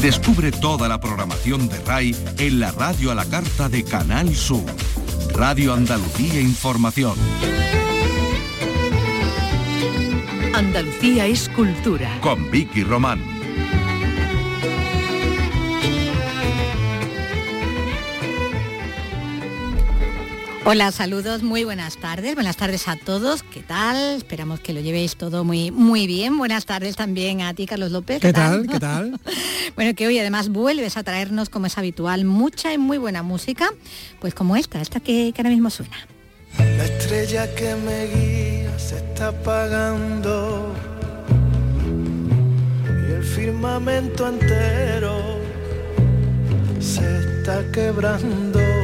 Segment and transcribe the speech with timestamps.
[0.00, 4.64] Descubre toda la programación de RAI en la radio a la carta de Canal Sur.
[5.34, 7.16] Radio Andalucía Información.
[10.54, 12.20] Andalucía es cultura.
[12.20, 13.37] Con Vicky Román.
[20.70, 22.34] Hola, saludos, muy buenas tardes.
[22.34, 23.42] Buenas tardes a todos.
[23.42, 24.18] ¿Qué tal?
[24.18, 26.36] Esperamos que lo llevéis todo muy muy bien.
[26.36, 28.20] Buenas tardes también a ti, Carlos López.
[28.20, 28.66] ¿Qué, tal?
[28.66, 29.18] ¿Qué tal?
[29.76, 33.70] bueno, que hoy además vuelves a traernos, como es habitual, mucha y muy buena música,
[34.20, 35.96] pues como esta, esta que, ahora mismo suena.
[36.58, 40.74] La estrella que me guía se está apagando
[43.08, 45.38] y el firmamento entero
[46.78, 48.77] se está quebrando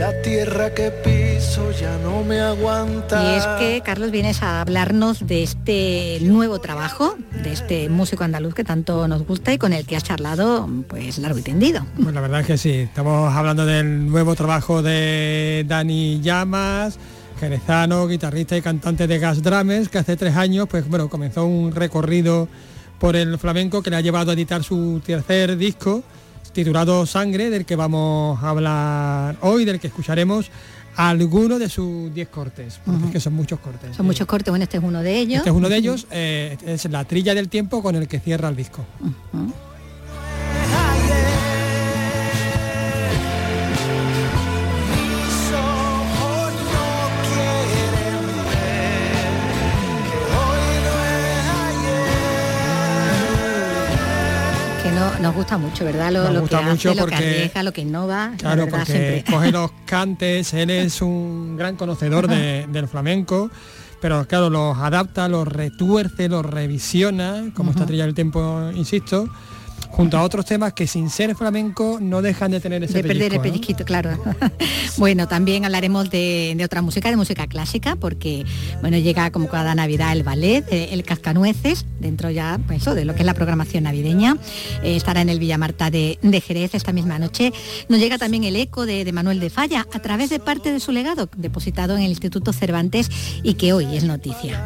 [0.00, 3.22] la tierra que piso ya no me aguanta.
[3.22, 8.54] Y es que, Carlos, vienes a hablarnos de este nuevo trabajo, de este músico andaluz
[8.54, 11.84] que tanto nos gusta y con el que has charlado pues largo y tendido.
[12.02, 16.98] Pues la verdad es que sí, estamos hablando del nuevo trabajo de Dani Llamas,
[17.38, 21.74] jerezano, guitarrista y cantante de Gas Drames, que hace tres años pues bueno, comenzó un
[21.74, 22.48] recorrido
[22.98, 26.02] por el flamenco que le ha llevado a editar su tercer disco
[26.52, 30.50] titulado Sangre, del que vamos a hablar hoy, del que escucharemos
[30.96, 33.96] algunos de sus 10 cortes, porque es que son muchos cortes.
[33.96, 35.38] Son muchos cortes, bueno, este es uno de ellos.
[35.38, 38.48] Este es uno de ellos, eh, es la trilla del tiempo con el que cierra
[38.48, 38.84] el disco.
[55.20, 56.12] Nos gusta mucho, ¿verdad?
[56.12, 58.32] Lo, nos gusta que mucho lo que arriesga, lo que innova.
[58.38, 63.50] Claro, porque coge los cantes, él es un gran conocedor del flamenco,
[64.00, 69.28] pero claro, los adapta, los retuerce, los revisiona, como esta trilla del tiempo, insisto,
[69.88, 73.34] junto a otros temas que sin ser flamenco no dejan de tener ese de perder
[73.34, 74.18] el pellizquito, claro.
[74.96, 78.44] bueno, también hablaremos de, otra música, de música clásica, porque
[78.80, 83.14] bueno, llega como cada Navidad el ballet, eh, el cascanueces, dentro ya pues, de lo
[83.14, 84.36] que es la programación navideña.
[84.82, 87.52] Eh, estará en el Villamarta de, de, Jerez esta misma noche.
[87.88, 90.80] Nos llega también el eco de, de Manuel de Falla a través de parte de
[90.80, 93.10] su legado, depositado en el Instituto Cervantes
[93.42, 94.62] y que hoy es noticia.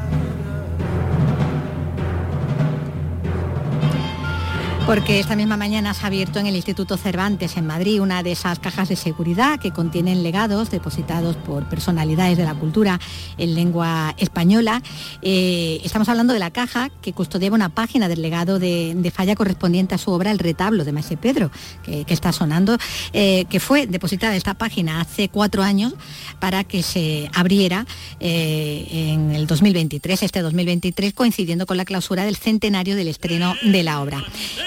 [4.87, 8.33] Porque esta misma mañana se ha abierto en el Instituto Cervantes en Madrid una de
[8.33, 13.01] esas cajas de seguridad que contienen legados depositados por personalidades de la cultura
[13.39, 14.83] en lengua española.
[15.23, 19.95] Eh, estamos hablando de la caja que custodiaba una página del legado de, falla correspondiente
[19.95, 21.51] a su obra El retablo de Maese Pedro,
[21.83, 22.77] que, está sonando,
[23.15, 25.95] eh, que fue depositada esta página hace cuatro años
[26.41, 27.87] para que se abriera
[28.21, 33.83] eh, en el 2023, este 2023, coincidiendo con la clausura del centenario del estreno de
[33.83, 34.23] la obra.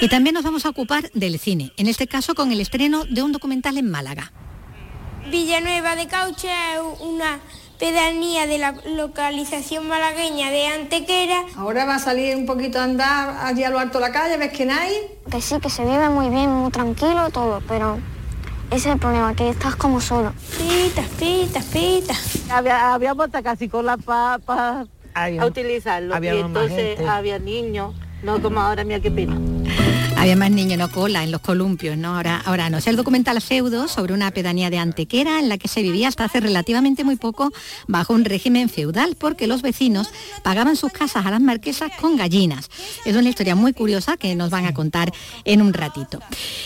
[0.09, 3.31] También nos vamos a ocupar del cine, en este caso con el estreno de un
[3.31, 4.31] documental en Málaga.
[5.29, 7.39] Villanueva de Cauche es una
[7.79, 11.43] pedanía de la localización malagueña de Antequera.
[11.55, 14.37] Ahora va a salir un poquito a andar allí a lo alto de la calle,
[14.37, 14.93] ¿ves que no hay?
[15.29, 17.99] Que sí, que se vive muy bien, muy tranquilo todo, pero
[18.71, 20.33] ese es el problema, que estás como solo.
[20.57, 22.49] Pitas, pitas, pitas.
[22.49, 23.13] Había, había
[23.43, 24.39] casi con la pa,
[25.13, 26.23] a utilizarlo.
[26.23, 29.37] y entonces había niños, no como ahora, mira qué pena.
[30.27, 32.17] Había más niños, no cola, en los columpios, ¿no?
[32.17, 32.79] Ahora, ahora no.
[32.79, 36.25] Es el documental Feudo sobre una pedanía de Antequera en la que se vivía hasta
[36.25, 37.53] hace relativamente muy poco
[37.87, 40.09] bajo un régimen feudal porque los vecinos
[40.43, 42.69] pagaban sus casas a las marquesas con gallinas.
[43.05, 45.13] Es una historia muy curiosa que nos van a contar
[45.45, 46.19] en un ratito.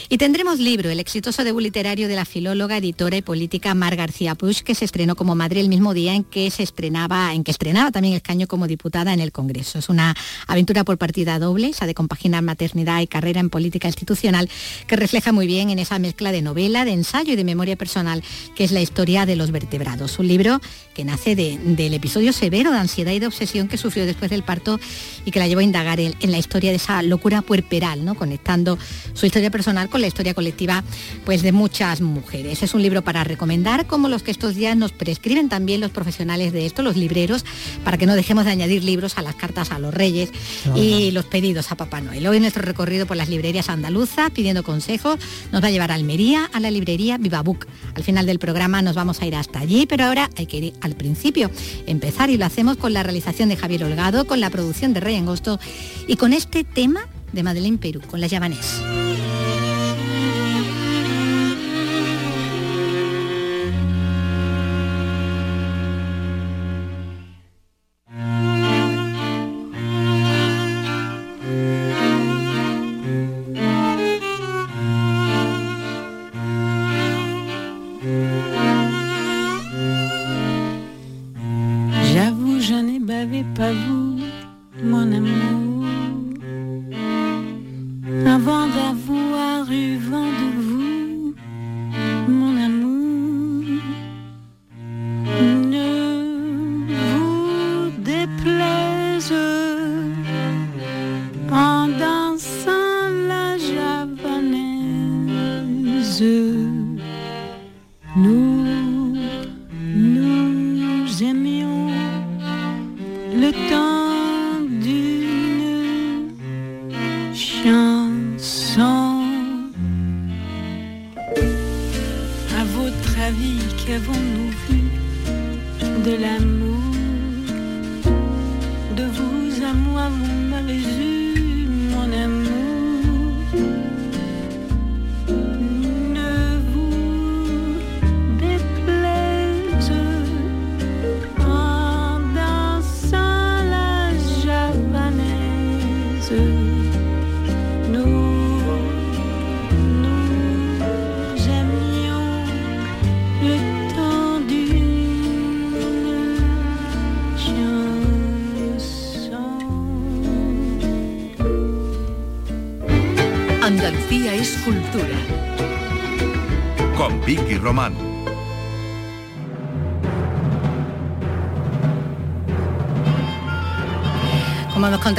[0.10, 4.34] Y tendremos libro, el exitoso debut literario de la filóloga, editora y política Mar García
[4.34, 7.52] Puig, que se estrenó como madre el mismo día en que se estrenaba, en que
[7.52, 9.78] estrenaba también el caño como diputada en el Congreso.
[9.78, 10.16] Es una
[10.48, 14.50] aventura por partida doble, esa de compaginar maternidad y carrera en política institucional
[14.88, 18.24] que refleja muy bien en esa mezcla de novela, de ensayo y de memoria personal
[18.56, 20.18] que es la historia de los vertebrados.
[20.18, 20.60] Un libro
[20.96, 24.80] que nace del episodio severo de ansiedad y de obsesión que sufrió después del parto
[25.26, 28.16] y que la llevó a indagar en, la historia de esa locura puerperal, ¿no?
[28.16, 28.78] conectando
[29.14, 30.84] su historia personal con la historia colectiva
[31.26, 32.64] pues, de muchas mujeres.
[32.64, 36.54] Es un libro para recomendar, como los que estos días nos prescriben también los profesionales
[36.54, 37.46] de esto, los libreros,
[37.84, 40.30] para que no dejemos de añadir libros a las cartas a los reyes
[40.76, 42.26] y los pedidos a Papá Noel.
[42.28, 45.20] Hoy nuestro recorrido por las librerías andaluzas pidiendo consejos.
[45.52, 47.68] Nos va a llevar a Almería, a la librería Viva Book.
[47.96, 50.74] Al final del programa nos vamos a ir hasta allí, pero ahora hay que ir
[50.82, 51.50] al principio.
[51.88, 55.16] Empezar y lo hacemos con la realización de Javier Holgado, con la producción de Rey
[55.16, 55.60] Angosto
[56.08, 58.82] y con este tema de Madeleine Perú, con la Llavanés.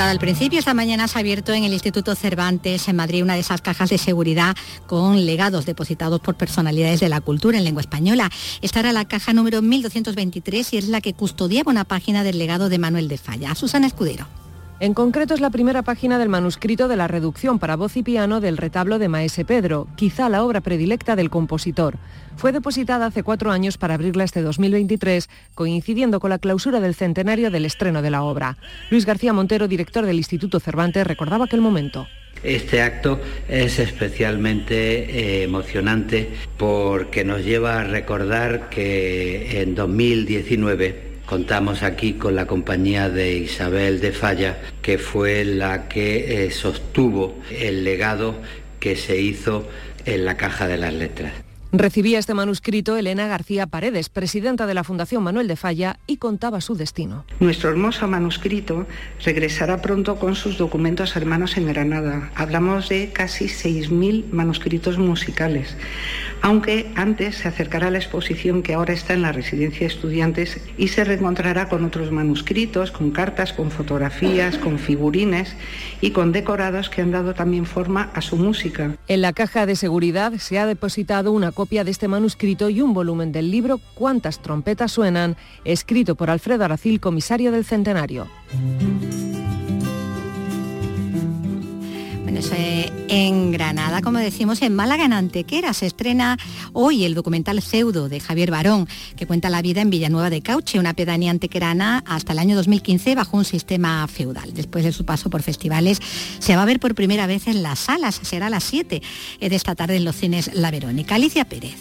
[0.01, 3.41] Al principio, esta mañana se ha abierto en el Instituto Cervantes en Madrid una de
[3.41, 4.57] esas cajas de seguridad
[4.87, 8.31] con legados depositados por personalidades de la cultura en lengua española.
[8.63, 12.71] Esta era la caja número 1223 y es la que custodiaba una página del legado
[12.71, 13.55] de Manuel de Falla.
[13.55, 14.42] Susana Escudero.
[14.83, 18.41] En concreto es la primera página del manuscrito de la reducción para voz y piano
[18.41, 21.99] del retablo de Maese Pedro, quizá la obra predilecta del compositor.
[22.35, 27.53] Fue depositada hace cuatro años para abrirla este 2023, coincidiendo con la clausura del centenario
[27.53, 28.59] del estreno de la obra.
[28.91, 32.09] Luis García Montero, director del Instituto Cervantes, recordaba aquel momento.
[32.43, 41.83] Este acto es especialmente eh, emocionante porque nos lleva a recordar que en 2019 Contamos
[41.83, 47.85] aquí con la compañía de Isabel de Falla, que fue la que eh, sostuvo el
[47.85, 48.37] legado
[48.81, 49.67] que se hizo
[50.05, 51.33] en la Caja de las Letras.
[51.75, 56.61] Recibía este manuscrito Elena García Paredes, presidenta de la Fundación Manuel de Falla, y contaba
[56.61, 57.25] su destino.
[57.41, 58.87] Nuestro hermoso manuscrito
[59.25, 62.31] regresará pronto con sus documentos hermanos en Granada.
[62.35, 65.75] Hablamos de casi 6.000 manuscritos musicales
[66.43, 70.61] aunque antes se acercará a la exposición que ahora está en la residencia de estudiantes
[70.77, 75.55] y se reencontrará con otros manuscritos, con cartas, con fotografías, con figurines
[76.01, 78.97] y con decorados que han dado también forma a su música.
[79.09, 82.93] En la caja de seguridad se ha depositado una copia de este manuscrito y un
[82.93, 88.27] volumen del libro Cuántas trompetas suenan, escrito por Alfredo Aracil, comisario del Centenario.
[93.09, 96.39] En Granada, como decimos, en Málaga, en Antequera, se estrena
[96.73, 100.79] hoy el documental Feudo de Javier Barón, que cuenta la vida en Villanueva de Cauche,
[100.79, 104.55] una pedanía antequerana hasta el año 2015 bajo un sistema feudal.
[104.55, 106.01] Después de su paso por festivales,
[106.39, 109.03] se va a ver por primera vez en las salas, será a las 7
[109.41, 111.17] de esta tarde en los cines La Verónica.
[111.17, 111.77] Alicia Pérez.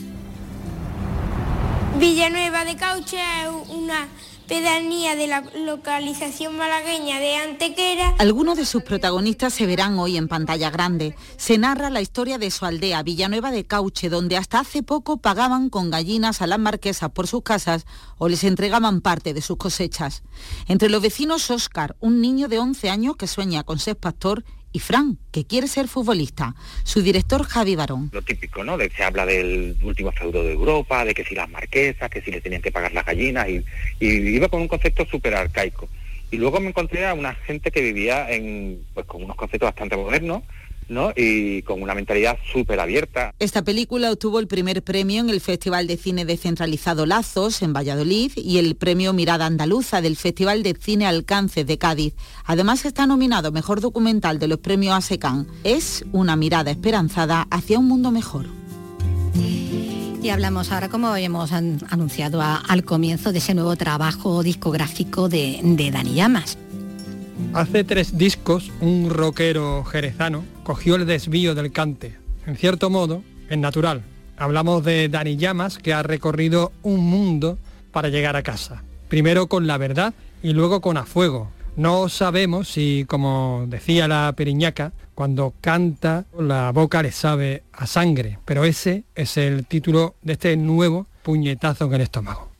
[1.98, 4.08] Villanueva de Cauche es una
[4.52, 8.16] pedanía de la localización malagueña de Antequera.
[8.18, 11.16] Algunos de sus protagonistas se verán hoy en pantalla grande.
[11.38, 15.70] Se narra la historia de su aldea, Villanueva de Cauche, donde hasta hace poco pagaban
[15.70, 17.86] con gallinas a las marquesas por sus casas
[18.18, 20.22] o les entregaban parte de sus cosechas.
[20.68, 24.80] Entre los vecinos, Oscar, un niño de 11 años que sueña con ser pastor y
[24.80, 26.56] Fran, que quiere ser futbolista.
[26.84, 28.10] Su director Javi Barón.
[28.14, 28.78] Lo típico, ¿no?
[28.78, 32.42] Se habla del último feudo de Europa, de que si las marquesas, que si le
[32.42, 33.64] tenían que pagar las gallinas, y,
[34.00, 35.90] y iba con un concepto súper arcaico.
[36.32, 39.98] Y luego me encontré a una gente que vivía en, pues, con unos conceptos bastante
[39.98, 40.44] modernos,
[41.16, 43.34] y con una mentalidad súper abierta.
[43.40, 48.32] Esta película obtuvo el primer premio en el Festival de Cine Descentralizado Lazos en Valladolid
[48.36, 52.14] y el premio Mirada Andaluza del Festival de Cine Alcance de Cádiz.
[52.46, 55.48] Además está nominado Mejor Documental de los premios ASECAN.
[55.64, 58.48] Es una mirada esperanzada hacia un mundo mejor.
[60.22, 65.90] Y hablamos ahora, como hemos anunciado al comienzo, de ese nuevo trabajo discográfico de, de
[65.90, 66.58] Dani Llamas.
[67.54, 72.18] Hace tres discos, un rockero jerezano cogió el desvío del cante.
[72.46, 74.04] En cierto modo, es natural.
[74.38, 77.58] Hablamos de Dani Llamas, que ha recorrido un mundo
[77.92, 78.84] para llegar a casa.
[79.08, 81.52] Primero con la verdad y luego con a fuego.
[81.76, 88.40] No sabemos si, como decía la periñaca, cuando canta la boca le sabe a sangre,
[88.46, 92.51] pero ese es el título de este nuevo puñetazo en el estómago.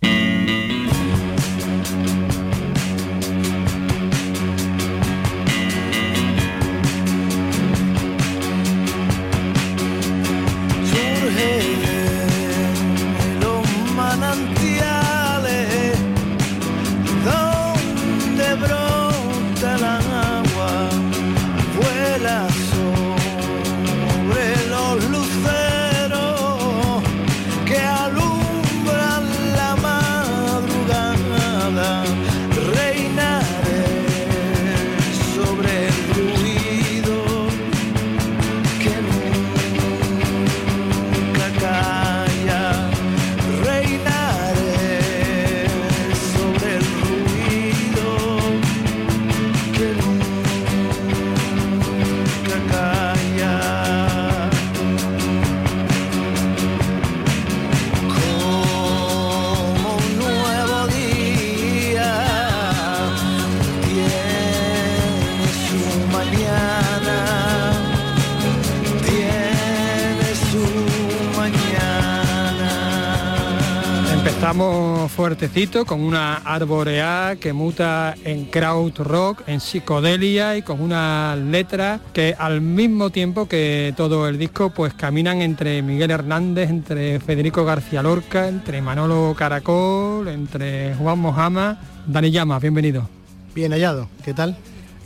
[75.22, 82.00] Fuertecito con una arborea que muta en crowd rock, en psicodelia y con una letra
[82.12, 87.64] que al mismo tiempo que todo el disco pues caminan entre Miguel Hernández, entre Federico
[87.64, 91.80] García Lorca, entre Manolo Caracol, entre Juan Mojama.
[92.08, 93.08] Dani Llamas, bienvenido.
[93.54, 94.58] Bien hallado, ¿qué tal?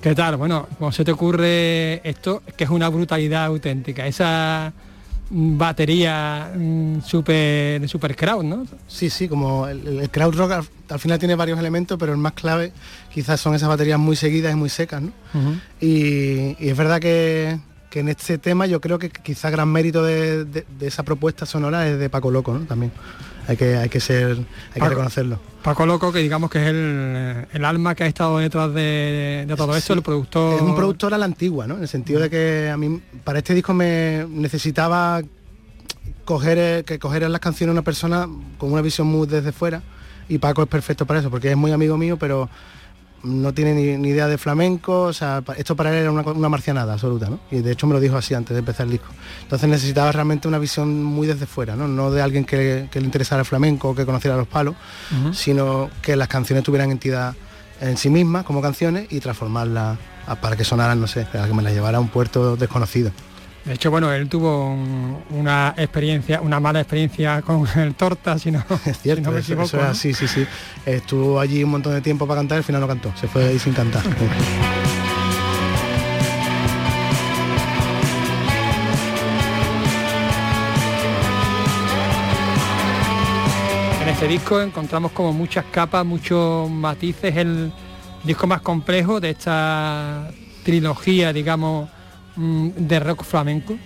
[0.01, 0.37] ¿Qué tal?
[0.37, 2.41] Bueno, ¿cómo se te ocurre esto?
[2.55, 4.71] Que es una brutalidad auténtica, esa
[5.37, 8.65] batería mm, super super crowd, ¿no?
[8.87, 12.71] Sí, sí, como el, crowd rock al, final tiene varios elementos, pero el más clave
[13.13, 15.11] quizás son esas baterías muy seguidas y muy secas, ¿no?
[15.81, 17.59] y, es verdad que,
[17.91, 21.97] en este tema yo creo que quizás gran mérito de, de, esa propuesta sonora es
[21.97, 22.65] de Paco Loco, ¿no?
[22.65, 22.91] También
[23.47, 24.37] hay que, hay que ser,
[24.73, 25.39] hay que reconocerlo.
[25.63, 29.93] Paco Loco, que digamos que es el, alma que ha estado detrás de, todo esto,
[29.93, 30.55] el productor.
[30.55, 31.75] Es un productor a la antigua, ¿no?
[31.75, 35.21] En el sentido de que a mí para este disco me necesitaba
[36.23, 39.81] coger que coger las canciones una persona con una visión muy desde fuera
[40.27, 42.49] y Paco es perfecto para eso, porque es muy amigo mío, pero
[43.25, 47.29] no tiene ni, idea de flamenco, o sea, esto para él era una, marcianada absoluta,
[47.29, 47.39] ¿no?
[47.51, 49.07] Y de hecho me lo dijo así antes de empezar el disco.
[49.41, 51.87] Entonces necesitaba realmente una visión muy desde fuera, ¿no?
[51.87, 54.75] No de alguien que, le interesara el flamenco o que conociera los palos,
[55.33, 57.35] sino que las canciones tuvieran entidad
[57.81, 59.97] en sí mismas como canciones y transformarlas
[60.41, 63.11] para que sonaran, no sé, para que me las llevara a un puerto desconocido.
[63.65, 64.77] De hecho, bueno, él tuvo
[65.31, 69.31] una experiencia, una mala experiencia con el torta, si no, es cierto,
[69.95, 70.45] sí, sí, sí.
[70.85, 73.45] Estuvo allí un montón de tiempo para cantar y al final no cantó, se fue
[73.45, 74.03] ahí sin cantar.
[84.03, 87.71] en este disco encontramos como muchas capas, muchos matices, el
[88.23, 90.29] disco más complejo de esta
[90.63, 91.89] trilogía, digamos,
[92.35, 93.77] de rock flamenco?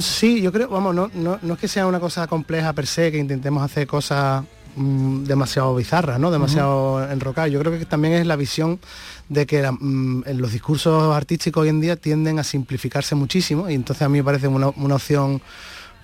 [0.00, 3.18] Sí, yo creo, vamos, no, no, es que sea una cosa compleja per se, que
[3.18, 4.44] intentemos hacer cosas
[4.74, 6.30] mm, demasiado bizarras, ¿no?
[6.30, 8.80] Demasiado uh Yo creo que también es la visión
[9.28, 14.02] de que mm, los discursos artísticos hoy en día tienden a simplificarse muchísimo y entonces
[14.02, 15.40] a mí me parece una, opción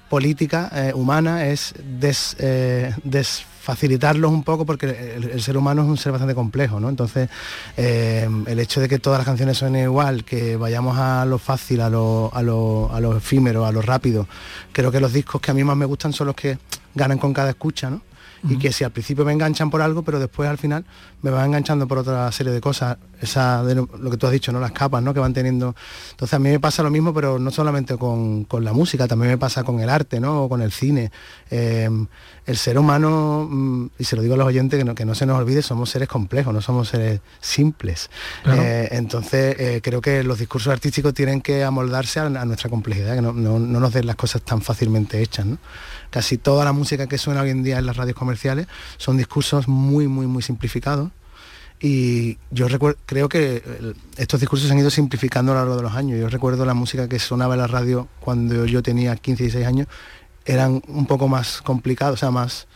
[0.09, 5.89] política, eh, humana, es des, eh, des facilitarlos un poco porque el, ser humano es
[5.89, 6.89] un ser bastante complejo, ¿no?
[6.89, 7.29] Entonces,
[7.77, 11.81] eh, el hecho de que todas las canciones suenen igual, que vayamos a lo fácil,
[11.81, 14.27] a lo, a lo, a lo efímero, a lo rápido,
[14.73, 16.59] creo que los discos que a mí más me gustan son los que
[16.95, 18.03] ganan con cada escucha, ¿no?
[18.49, 20.85] Y que si al principio me enganchan por algo, pero después al final
[21.23, 24.51] me van enganchando por otra serie de cosas, esa de lo, que tú has dicho,
[24.51, 24.59] ¿no?
[24.59, 25.15] Las capas, ¿no?
[25.15, 25.77] Que van teniendo.
[26.11, 29.39] Entonces a mí me pasa lo mismo, pero no solamente con, la música, también me
[29.39, 30.45] pasa con el arte, ¿no?
[30.45, 31.13] O con el cine.
[31.51, 32.07] Em,
[32.45, 35.15] el ser humano, mm, y se lo digo a los oyentes, que no, que no
[35.15, 38.11] se nos olvide, somos seres complejos, no somos seres simples.
[38.47, 43.23] Eh, entonces eh, creo que los discursos artísticos tienen que amoldarse a, nuestra complejidad, que
[43.23, 45.59] no, no, nos den las cosas tan fácilmente hechas, ¿no?
[46.13, 48.67] Casi toda la música que suena hoy en día en las radios comerciales
[48.99, 51.11] son discursos muy, muy, muy simplificados.
[51.81, 52.67] Y yo
[53.07, 53.63] creo que
[54.19, 56.21] estos discursos se han ido simplificando a lo largo de los años.
[56.21, 59.67] Yo recuerdo la música que sonaba en la radio cuando yo tenía 15 y 16
[59.67, 59.89] años,
[60.45, 62.67] eran un poco más complicados, o sea, más,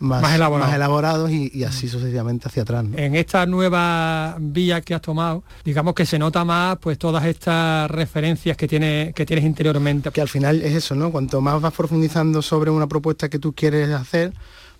[0.00, 2.84] más, elaborados y, así sucesivamente hacia atrás.
[2.96, 7.90] En esta nueva vía que has tomado, digamos que se nota más pues todas estas
[7.90, 10.10] referencias que, tiene, que tienes interiormente.
[10.10, 11.12] Que al final es eso, ¿no?
[11.12, 14.32] Cuanto más vas profundizando sobre una propuesta que tú quieres hacer,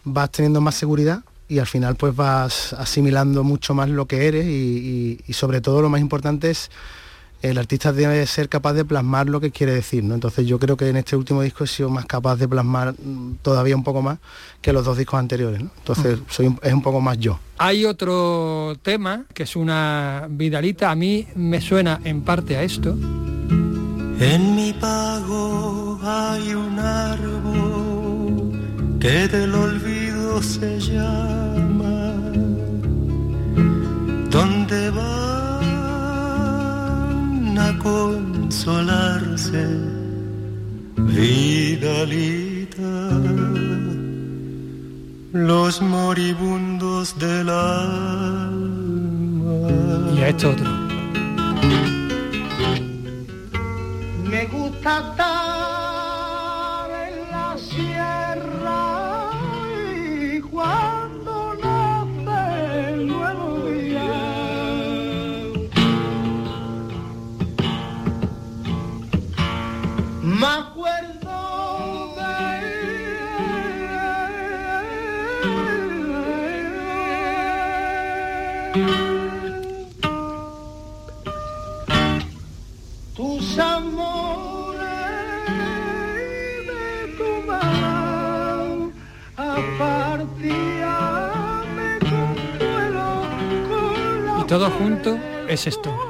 [0.05, 4.47] vas teniendo más seguridad y al final pues vas asimilando mucho más lo que eres
[4.47, 6.71] y sobre todo lo más importante es
[7.43, 10.15] el artista debe ser capaz de plasmar lo que quiere decir, ¿no?
[10.15, 13.37] Entonces yo creo que en este último disco he sido más capaz de plasmar mm,
[13.43, 14.19] todavía un poco más
[14.61, 15.71] que los dos discos anteriores, ¿no?
[15.79, 16.25] Entonces mm.
[16.29, 17.39] soy, es un poco más yo.
[17.59, 22.97] Hay otro tema que es una vidalita, a mí me suena en parte a esto.
[24.21, 28.51] En mi pago hay un árbol
[29.01, 31.60] que del olvido se llama,
[37.61, 39.65] a consolarse,
[40.97, 42.93] Vidalita,
[45.33, 48.61] los moribundos del alma.
[50.17, 50.71] Y a esto otro.
[54.31, 58.83] Me gusta estar en la sierra
[60.27, 60.41] y
[70.41, 72.31] Me acuerdo de...
[83.15, 84.81] tus amores
[86.67, 88.93] de tu mano
[94.41, 95.19] Y todo junto
[95.49, 96.10] es esto.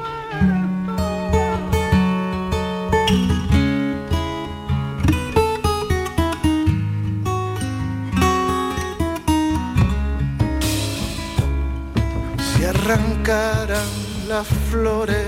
[13.30, 15.24] Las flores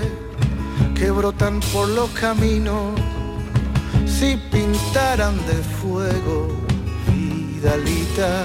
[0.93, 2.99] que brotan por los caminos,
[4.05, 6.49] si pintaran de fuego,
[7.07, 8.43] Vidalita,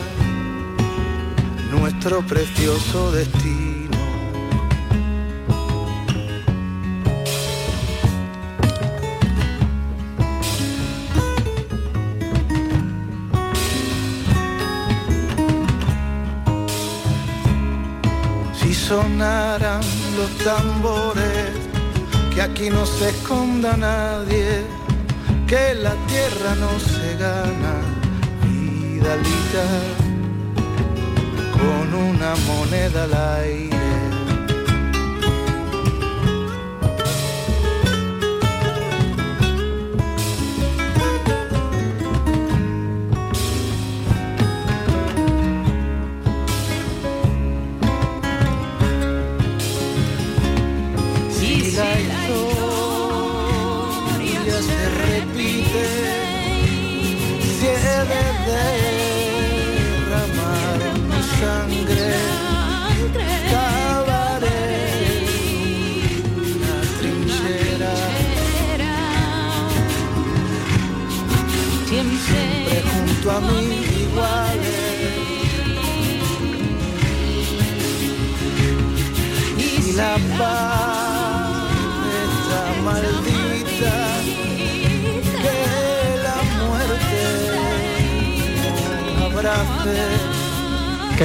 [1.72, 3.67] nuestro precioso destino.
[19.18, 19.81] Sonaran
[20.16, 21.50] los tambores,
[22.33, 24.62] que aquí no se esconda nadie,
[25.48, 27.74] que la tierra no se gana,
[28.44, 29.66] Vidalita,
[31.52, 33.67] con una moneda al aire.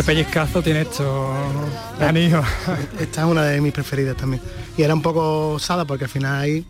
[0.06, 1.34] Qué pellizcazo tiene esto,
[1.98, 2.44] Danilo.
[3.00, 4.42] Esta es una de mis preferidas también.
[4.78, 6.66] Y era un poco osada porque al final ahí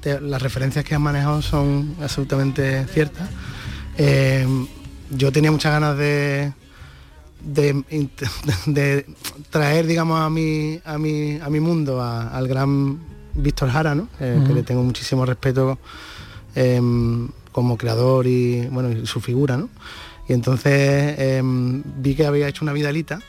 [0.00, 3.28] te- las referencias que has manejado son absolutamente ciertas.
[3.96, 4.46] Eh,
[5.10, 6.52] yo tenía muchas ganas de,
[7.42, 8.30] de, int-
[8.66, 9.06] de
[9.50, 12.98] traer, digamos, a mi, a mi, a mi mundo a- al gran
[13.32, 14.08] Víctor Jara, ¿no?
[14.20, 15.78] Eh, que le tengo muchísimo respeto
[16.54, 19.70] em, como creador y bueno y su figura, ¿no?
[20.28, 23.20] Y entonces em, vi que había hecho una vidalita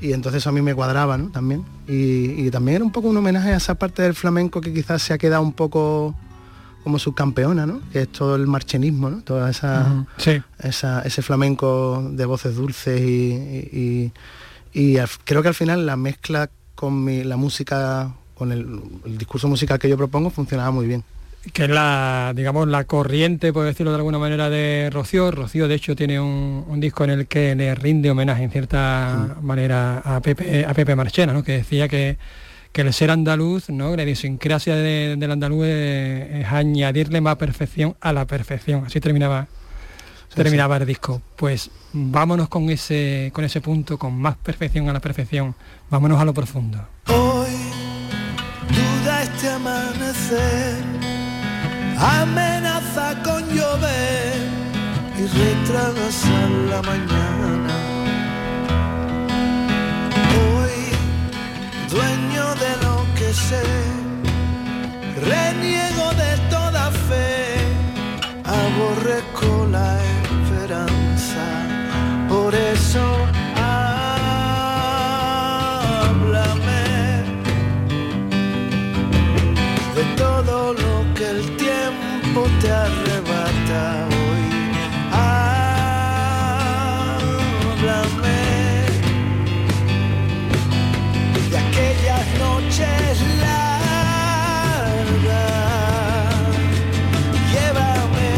[0.00, 1.28] y entonces eso a mí me cuadraba, ¿no?
[1.30, 1.64] También.
[1.86, 5.02] Y, y también era un poco un homenaje a esa parte del flamenco que quizás
[5.02, 6.14] se ha quedado un poco
[6.84, 7.80] como subcampeona, ¿no?
[7.92, 9.22] Que es todo el marchenismo, ¿no?
[9.22, 10.42] Toda esa, Ujú, sí.
[10.60, 14.12] esa- ese flamenco de voces dulces y, y-
[14.74, 18.80] y- y al- creo que al final la mezcla con mi- la música, con el,
[19.04, 21.02] el discurso musical que yo propongo funcionaba muy bien.
[21.52, 25.30] Que es la, digamos, la corriente, por decirlo de alguna manera, de Rocío.
[25.30, 29.36] Rocío, de hecho, tiene un, un disco en el que le rinde homenaje en cierta
[29.40, 31.42] manera a Pepe, a Pepe Marchena, ¿no?
[31.42, 32.18] que decía que,
[32.72, 33.94] que el ser andaluz, ¿no?
[33.96, 38.84] la idiosincrasia de- del andaluz es, es añadirle más perfección a la perfección.
[38.86, 39.46] Así terminaba
[40.34, 41.22] terminaba el disco.
[41.36, 45.54] Pues vámonos con ese, con ese punto, con más perfección a la perfección.
[45.88, 46.86] Vámonos a lo profundo.
[47.06, 47.54] Hoy
[48.68, 50.76] duda este amanecer,
[51.98, 54.34] amenaza con llover
[55.18, 57.76] y retrasa la mañana.
[60.44, 60.78] Hoy,
[61.90, 63.64] dueño de lo que sé,
[65.20, 67.58] reniego de toda fe,
[68.44, 71.44] aborrezco la esperanza.
[72.28, 73.26] Por eso
[82.36, 84.44] tiempo te arrebata hoy.
[85.12, 85.52] Háblame
[91.50, 93.64] de aquellas noches largas.
[97.52, 98.30] Llévame.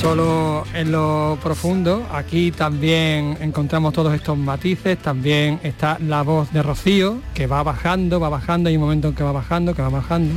[0.00, 6.62] Solo en lo profundo, aquí también encontramos todos estos matices, también está la voz de
[6.62, 9.88] Rocío, que va bajando, va bajando, hay un momento en que va bajando, que va
[9.88, 10.34] bajando.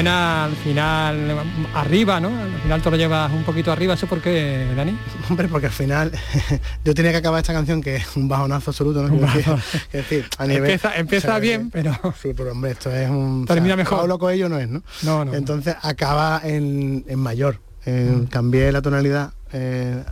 [0.00, 1.42] Suena al final
[1.74, 2.28] arriba, ¿no?
[2.28, 4.96] Al final te lo llevas un poquito arriba, ¿eso por qué, Dani?
[5.28, 6.10] Hombre, porque al final
[6.86, 9.26] yo tenía que acabar esta canción que es un bajonazo absoluto, ¿no?
[9.26, 11.92] Es decir, a nivel, empieza, bien, pero...
[12.18, 13.44] Sí, pero hombre, esto es un...
[13.44, 14.08] Termina mejor.
[14.08, 14.82] loco ello no es, ¿no?
[15.02, 15.34] No, no.
[15.34, 17.60] Entonces acaba en, mayor.
[17.84, 18.24] Mm.
[18.30, 20.02] Cambié la tonalidad eh,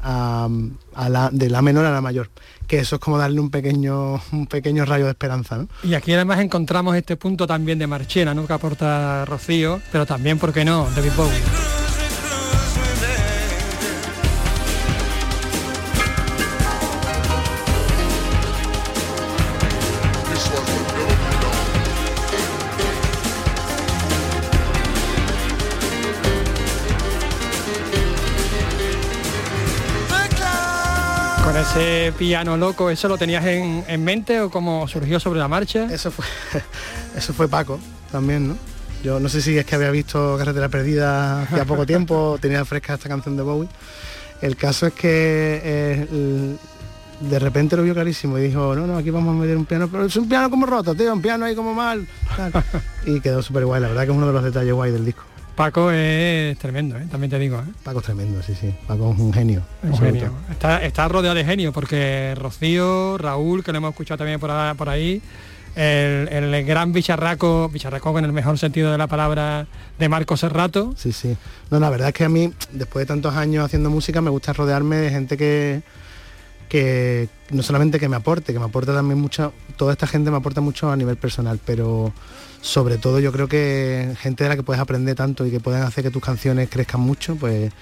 [1.32, 2.30] de la menor a la mayor
[2.66, 5.68] que eso es como darle un pequeño un pequeño rayo de esperanza ¿no?
[5.82, 8.46] y aquí además encontramos este punto también de Marchena ¿no?
[8.46, 11.77] que aporta Rocío pero también por qué no David Bowie
[32.12, 35.86] piano loco, ¿eso lo tenías en, mente o cómo surgió sobre la marcha?
[35.92, 36.24] Eso fue,
[37.16, 37.78] eso fue Paco
[38.10, 38.56] también, ¿no?
[39.02, 42.94] Yo no sé si es que había visto Carretera Perdida hace poco tiempo, tenía fresca
[42.94, 43.68] esta canción de Bowie.
[44.40, 46.56] El caso es que eh,
[47.20, 49.88] de repente lo vio clarísimo y dijo, no, no, aquí vamos a meter un piano,
[49.88, 52.06] pero es un piano como roto, tío, un piano ahí como mal.
[53.06, 55.24] y quedó súper guay, la verdad que es uno de los detalles guay del disco.
[55.58, 57.08] Paco es tremendo, ¿eh?
[57.10, 57.58] también te digo.
[57.58, 57.72] ¿eh?
[57.82, 58.72] Paco es tremendo, sí, sí.
[58.86, 59.64] Paco es un genio.
[59.82, 60.30] Un genio.
[60.52, 65.20] Está, rodeado de genio porque Rocío, Raúl, que lo hemos escuchado también por, ahí,
[65.74, 69.66] el, gran bicharraco, bicharraco en el mejor sentido de la palabra
[69.98, 70.94] de Marco Serrato.
[70.96, 71.36] Sí, sí.
[71.72, 74.52] No, la verdad es que a mí, después de tantos años haciendo música, me gusta
[74.52, 75.82] rodearme de gente que,
[76.68, 80.36] que no solamente que me aporte, que me aporta también mucho, toda esta gente me
[80.36, 82.12] aporta mucho a nivel personal, pero
[82.60, 85.82] sobre todo yo creo que gente de la que puedes aprender tanto y que pueden
[85.82, 87.72] hacer que tus canciones crezcan mucho, pues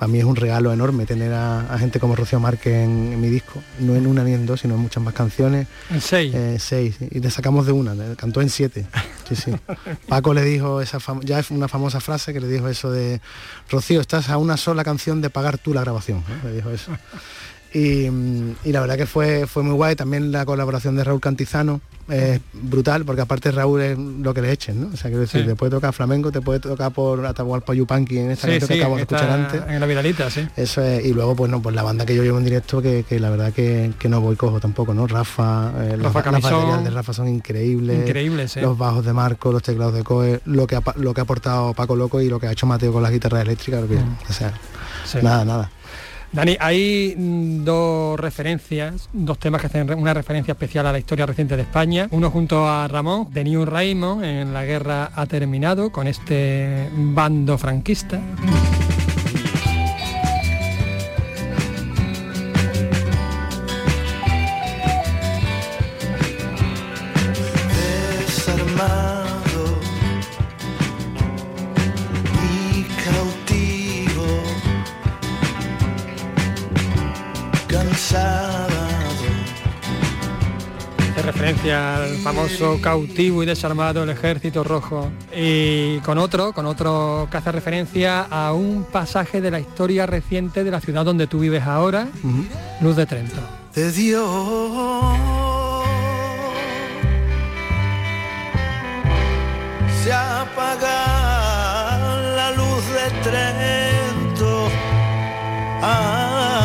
[0.00, 3.62] para mí es un regalo enorme tener a, gente como Rocío Márquez en, mi disco,
[3.80, 5.66] no en una ni en dos, sino en muchas más canciones.
[5.90, 6.34] En seis.
[6.34, 8.86] Eh, seis, y te sacamos de una, cantó en siete.
[9.28, 9.54] Sí, sí.
[10.08, 13.20] Paco le dijo esa ya es una famosa frase que le dijo eso de
[13.68, 16.24] Rocío, estás a una sola canción de pagar tú la grabación.
[16.44, 16.92] Le dijo eso.
[17.72, 18.08] Y,
[18.64, 19.96] la verdad que fue, fue muy guay.
[19.96, 24.50] También la colaboración de Raúl Cantizano es brutal, porque aparte Raúl es lo que le
[24.50, 24.86] echen, ¿no?
[24.88, 28.30] O sea, quiero decir, te puede tocar flamenco, te puede tocar por Atahualpa Yupanqui en
[28.32, 29.62] esta canción que acabo de escuchar antes.
[29.68, 30.46] En la Vidalita, sí.
[30.56, 33.04] Eso es, y luego, pues no, pues la banda que yo llevo en directo, que,
[33.20, 35.06] la verdad que, no voy cojo tampoco, ¿no?
[35.06, 38.00] Rafa, eh, Rafa las, las de Rafa son increíbles.
[38.00, 41.24] Increíbles, Los bajos de Marco, los teclados de Coe, lo que ha, lo que ha
[41.24, 44.28] aportado Paco Loco y lo que ha hecho Mateo con las guitarras eléctricas, mm.
[44.28, 44.52] o sea,
[45.22, 45.70] nada, nada.
[46.32, 51.26] Dani, hay mm, dos referencias, dos temas que hacen una referencia especial a la historia
[51.26, 52.08] reciente de España.
[52.12, 57.58] Uno junto a Ramón, de New Raymond, en La guerra ha terminado, con este bando
[57.58, 58.20] franquista.
[81.68, 85.10] Al famoso cautivo y desarmado el ejército rojo.
[85.36, 90.64] Y con otro con otro que hace referencia a un pasaje de la historia reciente
[90.64, 92.08] de la ciudad donde tú vives ahora
[92.80, 93.40] Luz de Trento.
[93.74, 94.24] De Dios
[100.02, 101.98] se apaga
[102.36, 104.68] la luz de Trento.
[105.82, 106.59] Ah,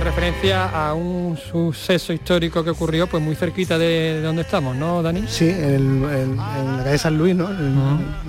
[0.00, 5.24] referencia a un suceso histórico que ocurrió pues muy cerquita de, donde estamos, ¿no, Dani?
[5.28, 7.48] Sí, en, la calle San Luis, ¿no?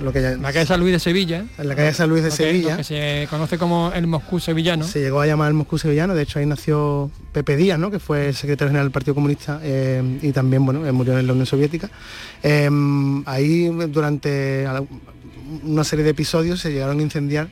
[0.02, 1.44] lo que La calle San Luis de Sevilla.
[1.58, 2.76] En la calle San Luis de Sevilla.
[2.76, 4.84] que se conoce como el Moscú sevillano.
[4.84, 7.90] Se llegó a llamar el Moscú sevillano, de hecho ahí nació Pepe Díaz, ¿no?
[7.90, 11.32] Que fue el secretario general del Partido Comunista eh, y también, bueno, murió en la
[11.32, 11.90] Unión Soviética.
[12.42, 12.70] Eh,
[13.26, 14.66] ahí durante
[15.64, 17.48] una serie de episodios se llegaron a incendiar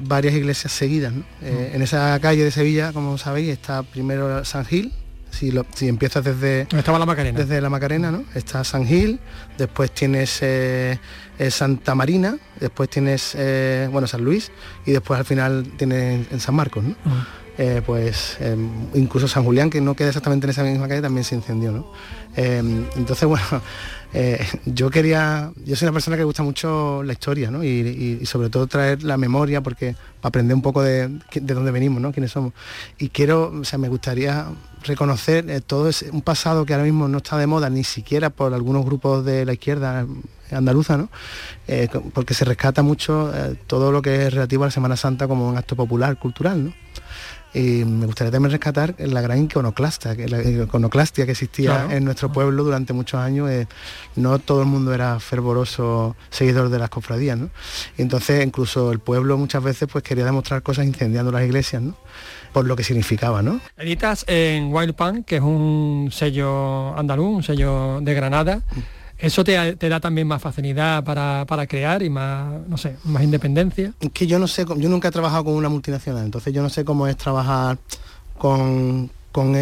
[0.00, 1.12] varias iglesias seguidas.
[1.42, 4.92] Eh, en esa calle de Sevilla, como sabéis, está primero San Gil,
[5.30, 9.20] si, lo, si empiezas desde estaba la Macarena desde la Macarena no está San Gil
[9.58, 10.98] después tienes eh,
[11.38, 13.36] eh, Santa Marina después tienes
[13.92, 14.50] bueno San Luis
[14.86, 16.96] y después al final tienes en San Marcos ¿no?
[17.84, 21.34] Pues em, incluso San Julián que no queda exactamente en esa misma calle también se
[21.34, 21.90] incendió ¿no?
[22.36, 23.60] Em, entonces bueno
[24.14, 27.62] eh, yo quería, yo soy una persona que gusta mucho la historia, ¿no?
[27.62, 32.12] Y, sobre todo traer la memoria, porque aprender un poco de, de dónde venimos, ¿no?
[32.12, 32.52] Quiénes somos.
[32.98, 34.46] Y quiero, o sea, me gustaría
[34.84, 38.30] reconocer eh, todo ese, un pasado que ahora mismo no está de moda, ni siquiera
[38.30, 40.06] por algunos grupos de la izquierda
[40.50, 41.10] andaluza, ¿no?
[41.66, 43.30] Eh, porque se rescata mucho
[43.66, 46.87] todo lo que es relativo a la Semana Santa como un acto popular, cultural, ¿no?
[47.54, 52.64] Y me gustaría también rescatar la gran iconoclasta, la iconoclastia que existía en nuestro pueblo
[52.64, 53.50] durante muchos años.
[53.50, 53.66] Eh,
[54.16, 57.50] no todo el mundo era fervoroso seguidor de las cofradías, ¿no?
[57.96, 61.96] Y entonces incluso el pueblo muchas veces pues quería demostrar cosas incendiando las iglesias, ¿no?
[62.52, 63.60] por lo que significaba, ¿no?
[63.76, 68.62] Editas en Wild Pan, que es un sello andaluz, un sello de Granada.
[69.18, 73.92] ¿Eso te, da también más facilidad para, crear y más, no sé, más independencia?
[74.00, 76.68] Es que yo no sé, yo nunca he trabajado con una multinacional, entonces yo no
[76.68, 77.78] sé cómo es trabajar
[78.38, 79.56] con, con,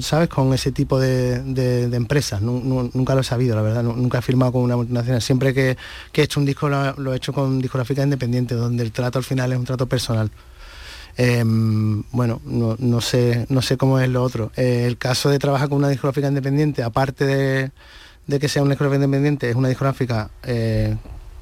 [0.00, 0.28] ¿sabes?
[0.28, 2.42] con ese tipo de, empresas.
[2.42, 3.82] nunca lo he sabido, la verdad.
[3.82, 5.22] Nunca he firmado con una multinacional.
[5.22, 5.76] Siempre que,
[6.14, 9.52] he hecho un disco lo, he hecho con discográfica independiente, donde el trato al final
[9.52, 10.30] es un trato personal.
[11.16, 14.52] Em, bueno, no, sé, no sé cómo es lo otro.
[14.56, 17.70] Eh, el caso de trabajar con una discográfica independiente, aparte de
[18.30, 20.96] de que sea una discográfica independiente, es una discográfica eh,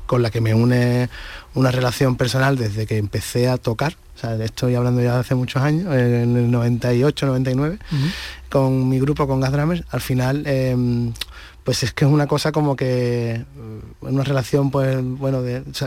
[0.07, 1.09] con la que me une
[1.55, 3.97] una relación personal desde que empecé a tocar.
[4.17, 7.79] O sea, estoy hablando ya de hace muchos años, en el 98, 99,
[8.49, 9.85] con mi grupo, con Gas Drummers.
[9.91, 11.13] Al final, em,
[11.69, 15.43] pues es que es una cosa como que mm, una relación pues bueno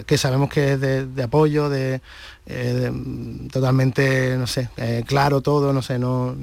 [0.06, 2.02] que sabemos que es de, apoyo de,
[2.46, 2.92] eh,
[3.52, 6.36] totalmente no sé eh, claro todo no sé no,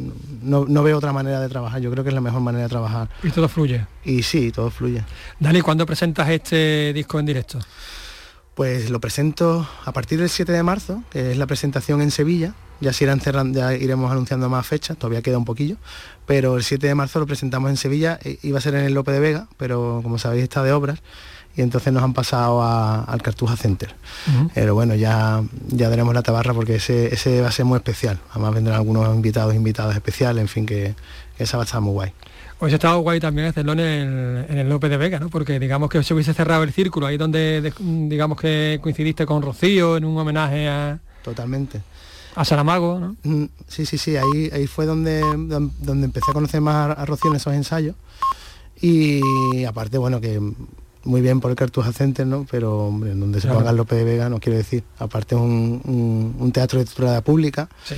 [0.42, 3.10] no, veo otra manera de trabajar yo creo que es la mejor manera de trabajar
[3.22, 5.04] y todo fluye y sí todo fluye
[5.38, 7.60] Dani ¿cuándo presentas este disco en directo?
[8.56, 12.54] Pues lo presento a partir del 7 de marzo, que es la presentación en Sevilla.
[12.80, 15.76] Ya se irán cerrando, ya iremos anunciando más fechas, todavía queda un poquillo.
[16.26, 18.94] Pero el 7 de marzo lo presentamos en Sevilla, e iba a ser en el
[18.94, 21.00] Lope de Vega, pero como sabéis está de obras
[21.58, 23.92] y entonces nos han pasado al Cartuja Center.
[24.54, 28.20] Pero bueno, ya, ya daremos la tabarra porque ese, ese va a ser muy especial.
[28.30, 30.94] Además vendrán algunos invitados, invitadas especiales, en fin, que,
[31.36, 32.12] que esa va a estar muy guay.
[32.60, 35.30] Pues ha estado guay también hacerlo en el, en el López de Vega, ¿no?
[35.30, 39.96] Porque digamos que se hubiese cerrado el círculo, ahí donde digamos que coincidiste con Rocío
[39.96, 41.00] en un homenaje a...
[41.24, 41.80] Totalmente.
[42.38, 43.16] A Saramago, ¿no?
[43.24, 47.30] Mm, sí, sí, sí, ahí, ahí fue donde, donde empecé a conocer más a Rocío
[47.30, 47.96] en esos ensayos.
[48.80, 50.40] Y aparte, bueno, que
[51.02, 52.46] muy bien por el Cartuja Center, ¿no?
[52.48, 54.84] Pero hombre, donde se ponga el López de Vega, no quiero decir.
[55.00, 57.68] Aparte es un, un, teatro de titularidad pública.
[57.84, 57.96] Sí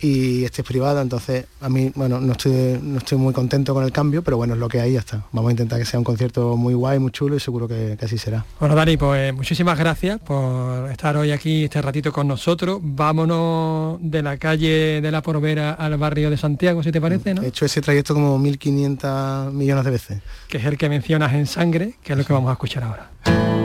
[0.00, 3.84] y este es privado, entonces a mí, bueno, no estoy, no estoy muy contento con
[3.84, 5.24] el cambio, pero bueno, es lo que hay, ya está.
[5.32, 8.18] Vamos a intentar que sea un concierto muy guay, muy chulo y seguro que, así
[8.18, 8.44] será.
[8.58, 12.80] Bueno, Dani, pues muchísimas gracias por estar hoy aquí este ratito con nosotros.
[12.82, 17.42] Vámonos de la calle de la Porvera al barrio de Santiago, si te parece, ¿no?
[17.42, 20.22] He hecho ese trayecto como 1.500 millones de veces.
[20.48, 23.59] Que es el que mencionas en sangre, que es lo que vamos a escuchar ahora.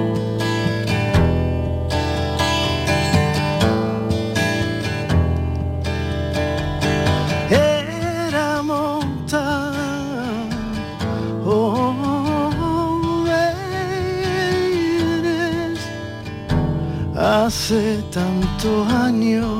[18.15, 19.54] Tantos años.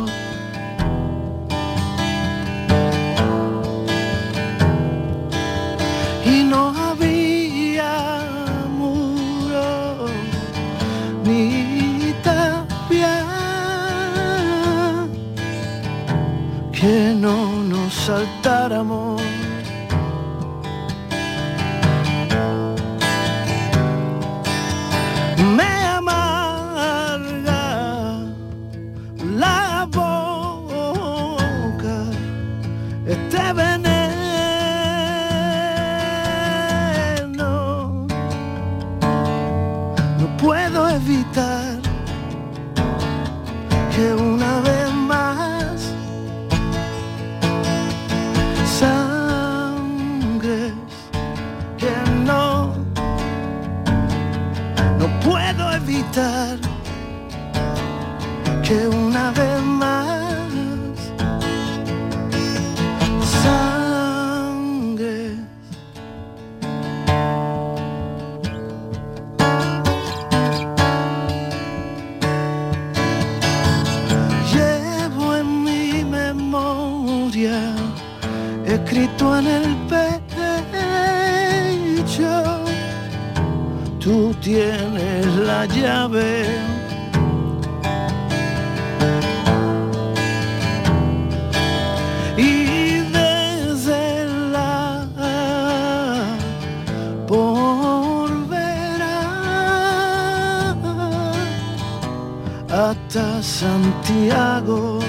[103.16, 105.00] Santiago.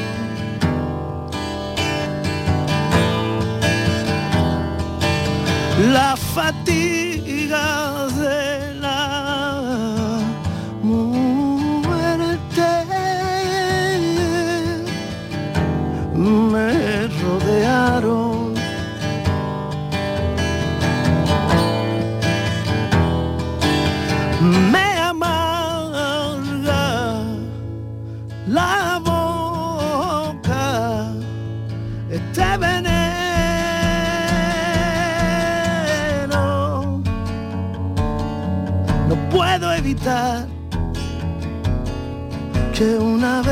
[5.92, 6.95] La fatiga
[42.78, 43.45] que una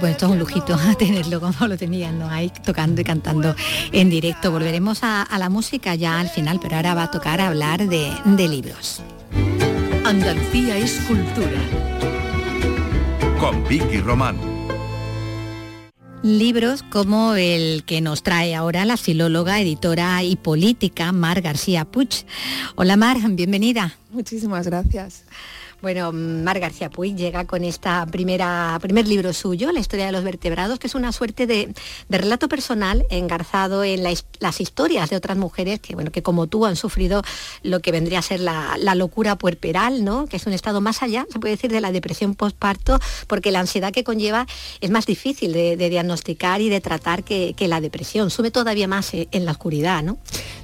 [0.00, 2.30] Bueno, esto es un lujito a tenerlo como lo tenían, ¿no?
[2.30, 3.56] Ahí tocando y cantando
[3.90, 4.52] en directo.
[4.52, 8.12] Volveremos a, a la música ya al final, pero ahora va a tocar hablar de,
[8.24, 9.02] de libros.
[10.04, 11.60] Andalucía es cultura.
[13.40, 14.38] Con Vicky Román.
[16.22, 22.24] Libros como el que nos trae ahora la filóloga, editora y política Mar García Puig.
[22.76, 23.96] Hola Mar, bienvenida.
[24.10, 25.24] Muchísimas gracias.
[25.80, 30.24] Bueno, Mar García Puig llega con esta primera primer libro suyo, La historia de los
[30.24, 31.72] vertebrados, que es una suerte de,
[32.08, 36.66] de relato personal engarzado en las historias de otras mujeres que, bueno, que como tú
[36.66, 37.22] han sufrido
[37.62, 40.26] lo que vendría a ser la, la locura puerperal, ¿no?
[40.26, 43.60] que es un estado más allá, se puede decir, de la depresión postparto, porque la
[43.60, 44.48] ansiedad que conlleva
[44.80, 48.30] es más difícil de, de diagnosticar y de tratar que, que la depresión.
[48.30, 50.18] Sube todavía más eh, en la oscuridad, ¿no?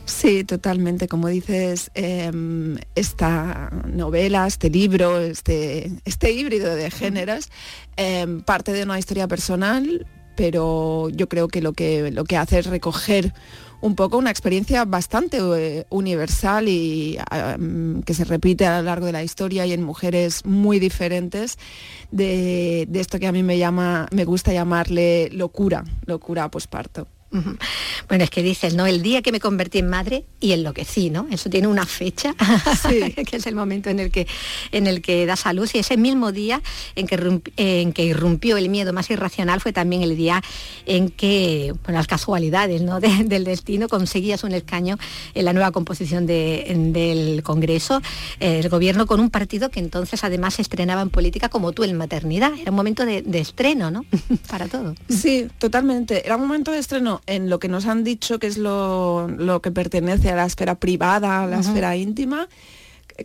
[0.06, 1.08] Sí, totalmente.
[1.08, 7.48] Como dices, em, esta novela, este libro, este, este híbrido de géneros,
[7.96, 12.58] em, parte de una historia personal, pero yo creo que lo que, lo que hace
[12.58, 13.32] es recoger
[13.80, 19.06] un poco una experiencia bastante eh, universal y em, que se repite a lo largo
[19.06, 21.58] de la historia y en mujeres muy diferentes
[22.10, 27.06] de, de esto que a mí me llama, me gusta llamarle locura, locura posparto.
[28.08, 28.86] Bueno, es que dices, ¿no?
[28.86, 31.26] El día que me convertí en madre y enloquecí, ¿no?
[31.30, 32.34] Eso tiene una fecha,
[33.28, 34.26] que es el momento en el que,
[34.72, 35.74] en el que das a luz.
[35.74, 36.62] Y ese mismo día
[36.94, 40.42] en que, en que irrumpió el miedo más irracional fue también el día
[40.86, 43.00] en que, por las casualidades ¿no?
[43.00, 44.96] de- del destino, conseguías un escaño
[45.34, 48.00] en la nueva composición de- del Congreso,
[48.40, 51.96] el gobierno con un partido que entonces además se estrenaba en política como tú en
[51.96, 52.52] maternidad.
[52.58, 54.04] Era un momento de, de estreno, ¿no?
[54.48, 54.94] Para todo.
[55.08, 56.24] Sí, totalmente.
[56.24, 59.62] Era un momento de estreno en lo que nos han dicho que es lo, lo
[59.62, 62.48] que pertenece a la esfera privada, a la esfera íntima,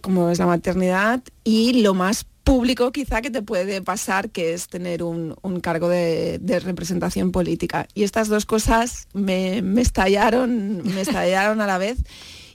[0.02, 4.68] como es la maternidad, y lo más público quizá que te puede pasar, que es
[4.68, 7.88] tener un, un cargo de, de representación política.
[7.93, 12.00] Y estas dos cosas me, me estallaron, me estallaron a la vez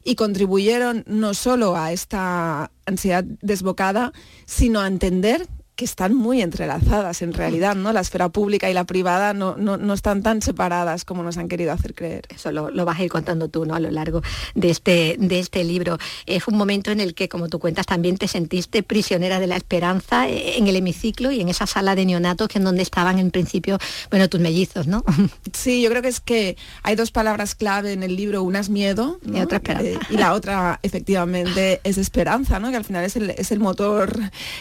[0.03, 4.13] y contribuyeron no solo a esta ansiedad desbocada,
[4.47, 5.47] sino a entender
[5.77, 7.93] que están muy entrelazadas en realidad, ¿no?
[7.93, 11.49] La esfera pública y la privada no, no, no están tan separadas como nos han
[11.49, 12.27] querido hacer creer.
[12.29, 13.75] Eso lo, lo vas a ir contando tú, ¿no?
[13.75, 14.23] A lo largo
[14.55, 15.99] de este, de este libro.
[16.41, 19.57] Fue un momento en el que, como tú cuentas, también te sentiste prisionera de la
[19.57, 23.19] esperanza eh, en el hemiciclo y en esa sala de neonatos que en donde estaban
[23.19, 23.79] en principio,
[24.11, 25.05] bueno, tus mellizos, ¿no?
[25.53, 28.71] Sí, yo creo que es que hay dos palabras clave en el libro, una es
[28.71, 29.89] miedo Y otra esperanza.
[29.89, 32.71] Eh, y la otra efectivamente es esperanza, ¿no?
[32.71, 34.19] que al final es el, es el motor,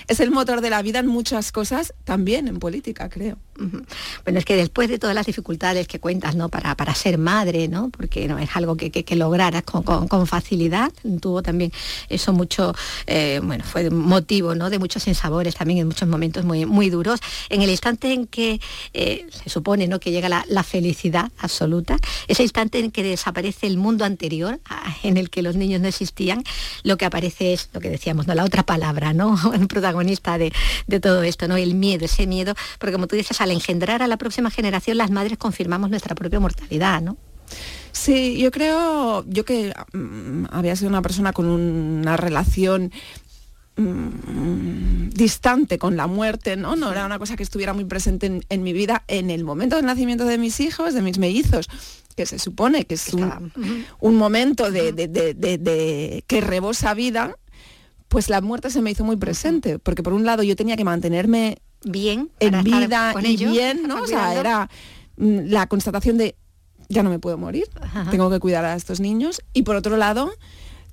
[0.07, 3.37] es el motor de la vida muchas cosas, también en política, creo.
[4.23, 6.49] Bueno, es que después de todas las dificultades que cuentas, ¿no?
[6.49, 7.89] Para, para ser madre, ¿no?
[7.91, 10.91] Porque no es algo que, que, lograras con, con- facilidad.
[11.21, 11.71] Tuvo también
[12.09, 12.73] eso mucho,
[13.05, 14.69] eh, bueno, fue motivo, ¿no?
[14.71, 17.19] De muchos insabores también en muchos momentos muy, muy duros.
[17.49, 18.59] En el instante en que
[18.93, 19.99] eh, se supone, ¿no?
[19.99, 21.97] Que llega la, la felicidad absoluta,
[22.27, 24.59] ese instante en que desaparece el mundo anterior,
[25.03, 26.43] en el que los niños no existían,
[26.83, 28.33] lo que aparece es lo que decíamos, ¿no?
[28.33, 29.37] La otra palabra, ¿no?
[29.53, 30.51] El protagonista de,
[30.95, 31.55] de todo esto, ¿no?
[31.57, 35.11] El miedo, ese miedo, porque como tú dices, al engendrar a la próxima generación, las
[35.11, 37.17] madres confirmamos nuestra propia mortalidad, ¿no?
[37.91, 42.91] Sí, yo creo, yo que mm, había sido una persona con una relación
[43.75, 46.75] mm, distante con la muerte, ¿no?
[46.75, 49.75] No era una cosa que estuviera muy presente en, en mi vida en el momento
[49.75, 51.67] del nacimiento de mis hijos, de mis mellizos,
[52.15, 53.53] que se supone que es un,
[53.99, 57.35] un momento de, de- de- de- de- que rebosa vida,
[58.13, 60.83] pues la muerte se me hizo muy presente, porque por un lado yo tenía que
[60.83, 64.03] mantenerme bien en vida y ellos, bien, ¿no?
[64.03, 64.69] O sea, era
[65.17, 66.35] mm, la constatación de
[66.89, 67.65] ya no me puedo morir,
[68.11, 69.41] tengo que cuidar a estos niños.
[69.51, 70.31] Y por otro lado,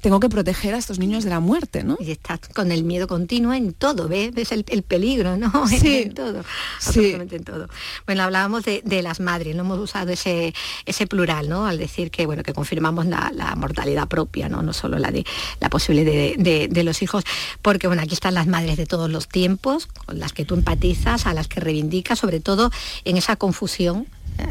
[0.01, 1.97] tengo que proteger a estos niños de la muerte, ¿no?
[2.01, 4.33] Y estás con el miedo continuo en todo, ¿ves?
[4.51, 5.51] El, peligro, ¿no?
[5.69, 6.03] Sí.
[6.03, 6.43] en todo,
[6.85, 7.69] absolutamente en todo.
[8.07, 10.55] Bueno, hablábamos de, las madres, no hemos usado ese,
[10.87, 11.67] ese plural, ¿no?
[11.67, 14.63] Al decir que, bueno, que confirmamos la, mortalidad propia, ¿no?
[14.63, 15.25] No solo la de
[15.61, 17.25] la posible de, de, los hijos,
[17.63, 21.27] porque, bueno, aquí están las madres de todos los tiempos, con las que tú empatizas,
[21.27, 22.71] a las que reivindicas, sobre todo
[23.05, 24.07] en esa confusión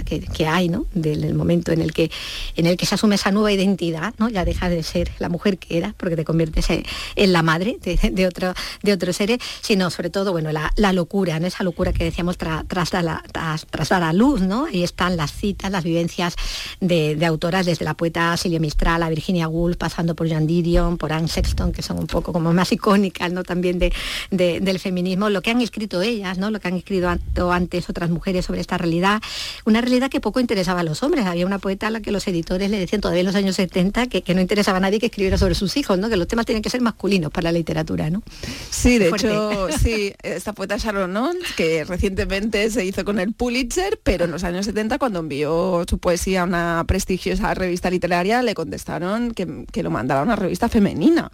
[0.06, 0.86] que, hay, ¿no?
[0.94, 2.12] Del, momento en el que
[2.56, 4.30] en el que se asume esa nueva identidad, ¿no?
[4.30, 8.28] Ya deja de ser la mujer que era, porque te conviertes en, la madre de,
[8.28, 11.48] otro de otros seres, sino sobre todo, bueno, la, locura, ¿no?
[11.48, 14.68] Esa locura que decíamos tras, la, tras, dar a luz, ¿no?
[14.70, 16.36] Y están las citas, las vivencias
[16.80, 21.14] de, autoras desde la poeta Silvia Mistral a Virginia Woolf, pasando por Joan Didion, por
[21.14, 23.44] Anne Sexton, que son un poco como más icónicas, ¿no?
[23.44, 23.92] También de,
[24.30, 26.50] del feminismo, lo que han escrito ellas, ¿no?
[26.50, 27.10] Lo que han escrito
[27.52, 29.22] antes otras mujeres sobre esta realidad,
[29.70, 31.26] una realidad que poco interesaba a los hombres.
[31.26, 34.08] Había una poeta a la que los editores le decían todavía en los años 70
[34.08, 36.10] que, no interesaba a nadie que escribiera sobre sus hijos, ¿no?
[36.10, 38.10] que los temas tienen que ser masculinos para la literatura.
[38.10, 38.24] ¿no?
[38.70, 44.00] Sí, de hecho, sí, esta poeta Sharon Nones, que recientemente se hizo con el Pulitzer,
[44.04, 48.56] pero en los años 70 cuando envió su poesía a una prestigiosa revista literaria, le
[48.56, 49.46] contestaron que,
[49.82, 51.32] lo mandaba a una revista femenina,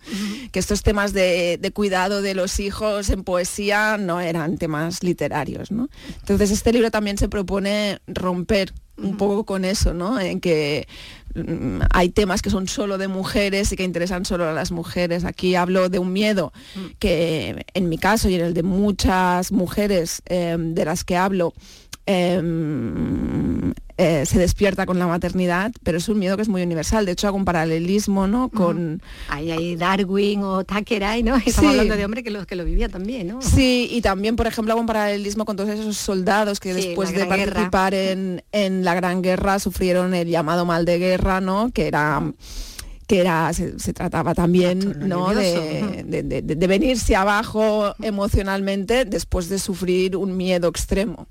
[0.52, 5.72] que estos temas de, de, cuidado de los hijos en poesía no eran temas literarios.
[5.72, 5.90] ¿no?
[6.20, 10.20] Entonces este libro también se propone romper un poco con eso, ¿no?
[10.20, 10.88] En que
[11.36, 15.26] mm, hay temas que son solo de mujeres y que interesan solo a las mujeres.
[15.26, 16.54] Aquí hablo de un miedo
[17.00, 21.54] que en mi caso y en el de muchas mujeres em, de las que hablo,
[22.06, 27.06] em, eh, se despierta con la maternidad, pero es un miedo que es muy universal.
[27.06, 28.50] De hecho, hago un paralelismo, ¿no?
[28.50, 29.02] Con...
[29.30, 31.36] Hay, Darwin o Thackeray, ¿no?
[31.46, 33.42] Estamos hablando de hombre que lo, que lo vivía también, ¿no?
[33.42, 37.26] Sí, y también, por ejemplo, hago un paralelismo con todos esos soldados que después de
[37.26, 41.72] participar en, en, la Gran Guerra sufrieron el llamado mal de guerra, ¿no?
[41.72, 42.22] Que era
[43.08, 45.34] que era, se, trataba también ¿no?
[45.34, 51.28] de, venirse abajo emocionalmente después de sufrir un miedo extremo.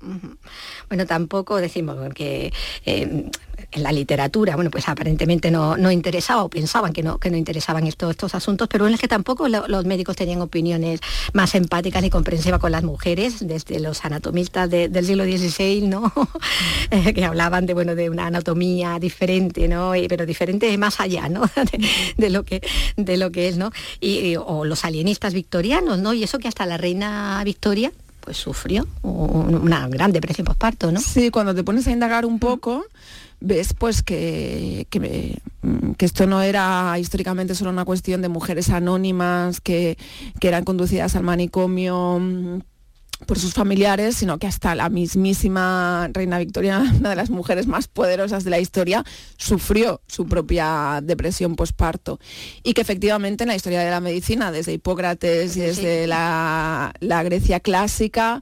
[0.87, 2.53] Bueno, tampoco decimos que
[2.85, 3.29] eh,
[3.71, 7.37] en la literatura, bueno, pues aparentemente no, no interesaba o pensaban que no, que no
[7.37, 11.01] interesaban estos, estos asuntos, pero es que tampoco los médicos tenían opiniones
[11.33, 16.11] más empáticas y comprensivas con las mujeres, desde los anatomistas del siglo XVI, ¿no?
[16.91, 19.93] Eh, que hablaban de, bueno, de una anatomía diferente, ¿no?
[20.07, 21.41] pero diferente más allá, ¿no?
[22.17, 22.61] De, lo que,
[22.97, 23.71] de lo que es, ¿no?
[23.99, 26.13] Y, o los alienistas victorianos, ¿no?
[26.13, 27.91] Y eso que hasta la reina Victoria
[28.25, 30.99] pues sufrió una gran depresión postparto, ¿no?
[30.99, 32.83] Sí, cuando te pones a indagar un poco,
[33.39, 34.87] ves pues que,
[35.61, 39.97] mm, que, esto no era históricamente solo una cuestión de mujeres anónimas que,
[40.39, 42.59] que eran conducidas al manicomio mm,
[43.25, 47.87] por sus familiares, sino que hasta la mismísima reina Victoria, una de las mujeres más
[47.87, 49.03] poderosas de la historia,
[49.37, 52.19] sufrió su propia depresión posparto.
[52.63, 57.59] Y que efectivamente en la historia de la medicina, desde Hipócrates y desde la, Grecia
[57.59, 58.41] clásica,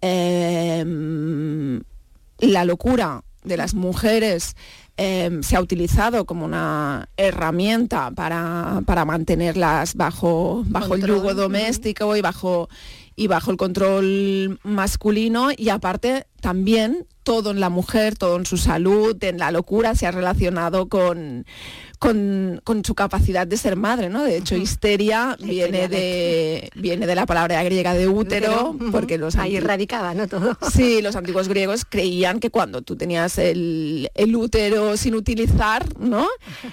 [0.00, 1.82] em,
[2.38, 4.56] la locura de las mujeres
[4.96, 12.20] em, se ha utilizado como una herramienta para, mantenerlas bajo, bajo el yugo doméstico y
[12.20, 12.68] bajo
[13.16, 18.58] y bajo el control masculino y aparte también todo en la mujer, todo en su
[18.58, 21.46] salud, en la locura se ha relacionado con,
[21.98, 24.22] con, su capacidad de ser madre, ¿no?
[24.22, 29.58] De hecho, histeria viene de, viene de la palabra griega de útero, porque los ahí
[29.58, 30.28] radicaba, ¿no?
[30.28, 30.58] Todo.
[30.70, 36.28] Sí, los antiguos griegos creían que cuando tú tenías el, el, útero sin utilizar, ¿no?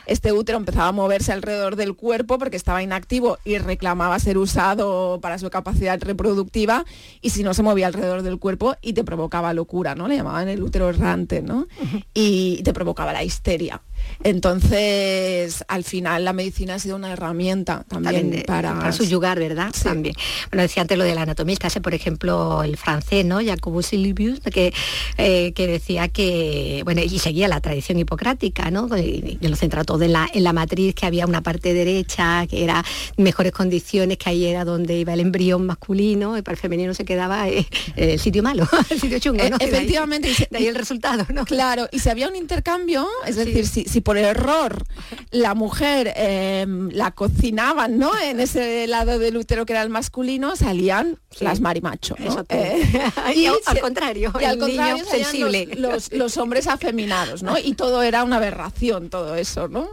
[0.06, 5.20] Este útero empezaba a moverse alrededor del cuerpo porque estaba inactivo y reclamaba ser usado
[5.22, 6.84] para su capacidad reproductiva
[7.22, 10.08] y si no se movía alrededor del cuerpo y te provocaba locura, ¿no?
[10.08, 11.68] Le llamaban el útero errante, ¿no?
[12.14, 13.82] Y te provocaba la histeria.
[14.24, 18.76] Entonces, al final la medicina ha sido una herramienta también, para...
[18.76, 19.74] para yugar, ¿verdad?
[19.84, 20.16] También.
[20.50, 23.40] Bueno, decía antes lo del anatomista, ese por ejemplo el francés, ¿no?
[23.44, 24.74] Jacobus Silvius, que,
[25.18, 28.88] eh, que decía que, bueno, y seguía la tradición hipocrática, ¿no?
[28.98, 32.64] Y, lo centra todo en la, en la matriz, que había una parte derecha, que
[32.64, 32.86] era
[33.18, 37.04] mejores condiciones, que ahí era donde iba el embrión masculino, y para el femenino se
[37.04, 37.66] quedaba eh,
[37.98, 39.58] el sitio malo, el sitio chungo, ¿no?
[39.60, 40.30] E, efectivamente.
[40.50, 41.46] De ahí, el resultado, ¿no?
[41.46, 44.84] Claro, y si había un intercambio, es decir, si, si por error
[45.32, 48.12] la mujer em, la cocinaban, ¿no?
[48.20, 52.18] En ese lado del útero que era el masculino, salían las marimachos.
[52.50, 55.68] Eh, y, al contrario, y al contrario sensible.
[55.76, 57.58] Los, hombres afeminados, ¿no?
[57.58, 59.90] Y todo era una aberración, todo eso, ¿no?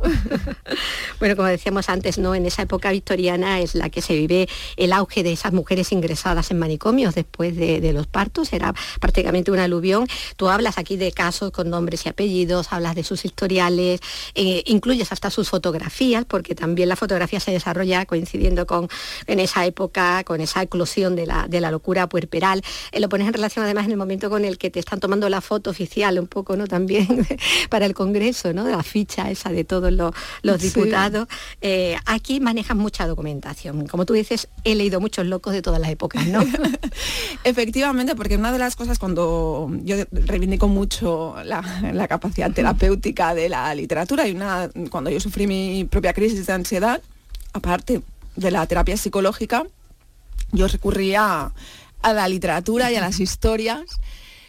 [1.18, 2.34] bueno, como decíamos antes, ¿no?
[2.34, 6.52] En esa época victoriana es la que se vive el auge de esas mujeres ingresadas
[6.52, 10.06] en manicomios después de, de los partos, era prácticamente un aluvión.
[10.36, 13.87] Tú hablas aquí de casos con nombres y apellidos, hablas de sus historiales
[14.34, 18.88] eh, incluyes hasta sus fotografías, porque también la fotografía se desarrolla coincidiendo con
[19.26, 22.62] en esa época, con esa eclosión de la, de la locura puerperal.
[22.92, 25.28] Eh, lo pones en relación además en el momento con el que te están tomando
[25.28, 26.66] la foto oficial, un poco, ¿no?
[26.66, 27.26] También
[27.70, 28.64] para el Congreso, ¿no?
[28.64, 31.28] De la ficha esa de todos los, diputados.
[31.60, 33.86] Eh, aquí manejan mucha documentación.
[33.86, 36.40] Como tú dices, he leído muchos locos de todas las épocas, ¿no?
[37.44, 41.62] Efectivamente, porque una de las cosas cuando yo reivindico mucho la,
[42.08, 47.00] capacidad terapéutica de la literatura y una cuando yo sufrí mi propia crisis de ansiedad,
[47.52, 48.02] aparte
[48.36, 49.64] de la terapia psicológica,
[50.52, 51.52] yo recurría
[52.02, 53.82] a la literatura y a las historias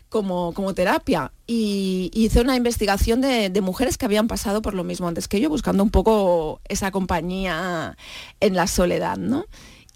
[0.09, 1.31] como, como terapia.
[1.47, 5.49] Y, hice una investigación de, mujeres que habían pasado por lo mismo antes que yo,
[5.49, 7.95] buscando un poco esa compañía
[8.39, 9.45] en la soledad, ¿no?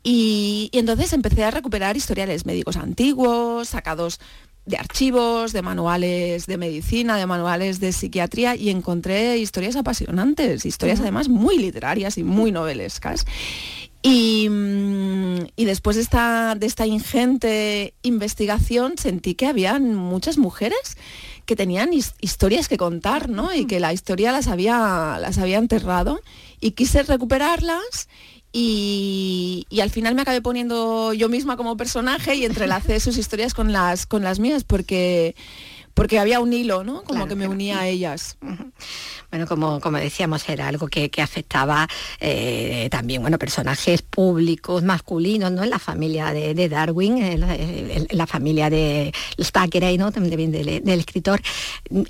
[0.03, 4.19] Y, y, entonces empecé a recuperar historiales médicos antiguos, sacados
[4.65, 11.01] de archivos, de manuales de medicina, de manuales de psiquiatría y encontré historias apasionantes, historias
[11.01, 13.25] además muy literarias y muy novelescas.
[14.05, 20.97] Mm, y, después de esta, de esta ingente investigación sentí que había muchas mujeres
[21.45, 23.53] que tenían historias que contar, ¿no?
[23.53, 26.21] Y que la historia las había, las había enterrado
[26.59, 28.07] y quise recuperarlas
[28.55, 33.73] y, al final me acabé poniendo yo misma como personaje y entrelacé sus historias con
[33.73, 35.35] las, con las mías porque
[35.93, 37.03] porque había un hilo, ¿no?
[37.03, 38.37] Como que me unía a ellas.
[39.29, 41.87] Bueno, como, como decíamos, era algo que, afectaba
[42.19, 45.63] eh, también, bueno, personajes públicos, masculinos, ¿no?
[45.63, 49.13] En la familia de, Darwin, en la, familia de
[49.51, 50.11] Thackeray, ¿no?
[50.11, 51.41] También del, escritor.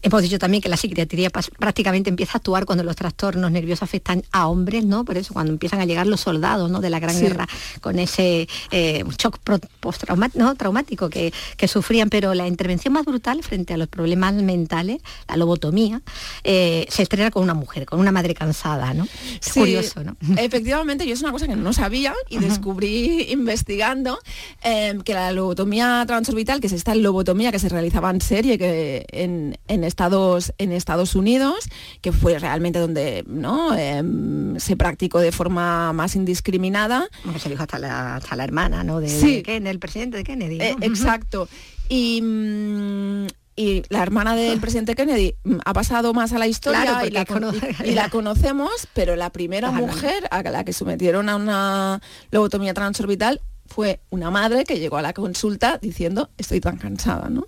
[0.02, 4.24] Hemos dicho también que la psiquiatría prácticamente empieza a actuar cuando los trastornos nerviosos afectan
[4.32, 5.06] a hombres, ¿no?
[5.06, 6.82] Por eso cuando empiezan a llegar los soldados, ¿no?
[6.82, 7.48] De la Gran Guerra,
[7.82, 9.40] con ese eh, shock
[9.80, 15.02] postraumático traumático que, que sufrían, pero la intervención más brutal frente a los problemas mentales,
[15.28, 16.02] la lobotomía,
[16.44, 19.08] eh, se estrena con una mujer, con una madre cansada, ¿no?
[19.42, 20.16] Es curioso, ¿no?
[20.38, 24.20] Efectivamente, yo es una cosa que no sabía y descubrí investigando
[24.62, 29.06] em, que la lobotomía transorbital, que es esta lobotomía que se realizaba en serie que
[29.12, 31.70] en, Estados, en Estados Unidos,
[32.02, 33.76] que fue realmente donde ¿no?
[33.76, 37.08] Em, se practicó de forma más indiscriminada.
[37.40, 39.00] se dijo hasta la, hasta la hermana, ¿no?
[39.00, 39.44] De, sí.
[39.46, 40.60] el presidente de Kennedy.
[40.62, 41.48] Eh, exacto.
[41.90, 47.06] Y, mm, y la hermana del presidente Kennedy mm, ha pasado más a la historia
[47.06, 47.12] y,
[47.94, 52.02] la, conocemos, pero la primera mujer a la que sometieron a una
[52.32, 57.48] lobotomía transorbital fue una madre que llegó a la consulta diciendo estoy tan cansada, ¿no?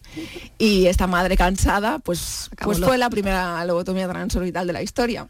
[0.58, 5.28] Y esta madre cansada, pues, pues fue la primera lobotomía transorbital de la historia.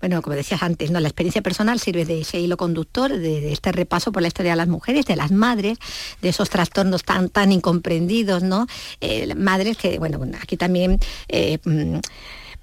[0.00, 1.00] Bueno, como decías antes, ¿no?
[1.00, 4.56] la experiencia personal sirve de ese hilo conductor, de, este repaso por la historia de
[4.56, 5.78] las mujeres, de las madres,
[6.20, 8.66] de esos trastornos tan, tan incomprendidos, ¿no?
[9.00, 10.98] Eh, madres que, bueno, aquí también...
[11.28, 11.58] Eh,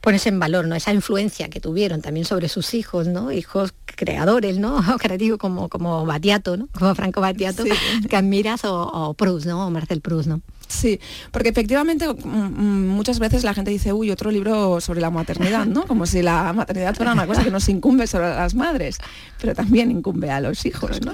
[0.06, 0.76] pones en valor ¿no?
[0.76, 3.32] esa influencia que tuvieron también sobre sus hijos, ¿no?
[3.32, 4.82] hijos creadores, ¿no?
[5.00, 6.70] creativos como, como Batiato, ¿no?
[6.72, 7.64] como Franco Batiato,
[8.08, 9.66] que admiras, o, o Proust, ¿no?
[9.66, 10.28] o Marcel Proust.
[10.28, 10.42] ¿no?
[10.68, 11.00] Sí,
[11.32, 15.66] porque efectivamente mm, mm, muchas veces la gente dice, uy, otro libro sobre la maternidad,
[15.66, 15.86] ¿no?
[15.86, 18.98] Como si la maternidad fuera una cosa que nos incumbe sobre las madres,
[19.40, 21.12] pero también incumbe a los hijos, ¿no?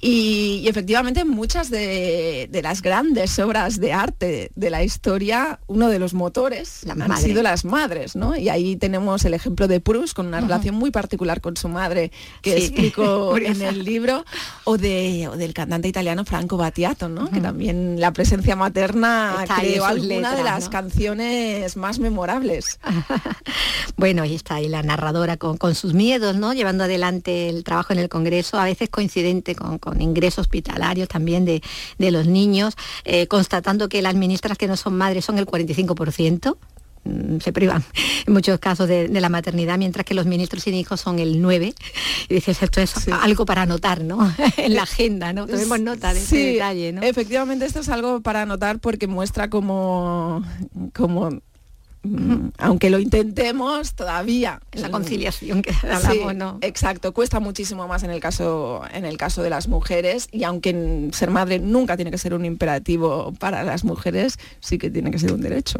[0.00, 6.14] Y, efectivamente muchas de, las grandes obras de arte de la historia, uno de los
[6.14, 8.36] motores han sido las madres, ¿no?
[8.36, 12.12] Y ahí tenemos el ejemplo de Proust con una relación muy particular con su madre
[12.40, 14.24] que explico en el libro,
[14.64, 17.30] o, de, del cantante italiano Franco Battiato, ¿no?
[17.30, 22.78] Que también la presencia materna creó alguna de las canciones más memorables.
[23.96, 26.52] bueno, ahí está, y la narradora con, sus miedos, ¿no?
[26.52, 31.62] Llevando adelante el trabajo en el Congreso, a veces coincidente con, ingresos hospitalarios también de,
[31.98, 32.74] los niños,
[33.04, 36.71] eh, constatando que las ministras que no son madres son el 45%, Mm,
[37.40, 37.84] se privan
[38.26, 41.74] en muchos casos de, la maternidad, mientras que los ministros sin hijos son el 9.
[42.28, 44.32] Y dices, esto es algo para anotar, ¿no?
[44.56, 45.46] en la agenda, ¿no?
[45.46, 47.02] Tomemos nota de ese detalle, ¿no?
[47.02, 50.44] Efectivamente, esto es algo para anotar porque muestra como,
[50.94, 51.51] como Mm,
[52.58, 54.60] aunque lo intentemos todavía.
[54.72, 57.12] Esa conciliación que hablamos no exacto.
[57.12, 61.30] Cuesta muchísimo más en el caso en el caso de las mujeres y aunque ser
[61.30, 65.32] madre nunca tiene que ser un imperativo para las mujeres sí que tiene que ser
[65.32, 65.78] un derecho.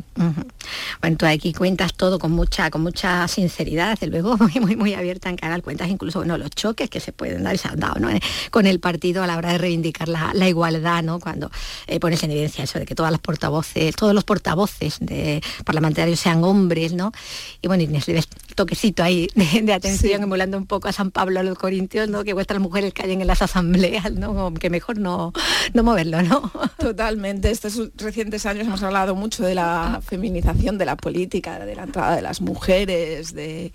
[1.00, 4.94] Bueno tú aquí cuentas todo con mucha con mucha sinceridad desde luego muy muy muy
[4.94, 5.62] abierta en canal.
[5.62, 8.08] Cuentas incluso bueno los choques que se pueden dar y se han dado ¿no?
[8.50, 11.50] con el partido a la hora de reivindicar la, igualdad no cuando
[11.86, 16.11] eh, pones en evidencia eso de que todas las portavoces todos los portavoces de parlamentarios
[16.12, 17.12] ellos sean hombres, ¿no?
[17.60, 18.22] Y bueno, Inés le
[18.54, 19.28] toquecito ahí
[19.62, 22.24] de, atención, emulando un poco a San Pablo a los Corintios, ¿no?
[22.24, 24.52] Que vuestras mujeres callen en las asambleas, ¿no?
[24.54, 25.32] Que mejor no,
[25.74, 26.52] no moverlo, ¿no?
[26.78, 27.50] Totalmente.
[27.50, 32.16] Estos recientes años hemos hablado mucho de la feminización de la política, de la entrada
[32.16, 33.72] de las mujeres, de,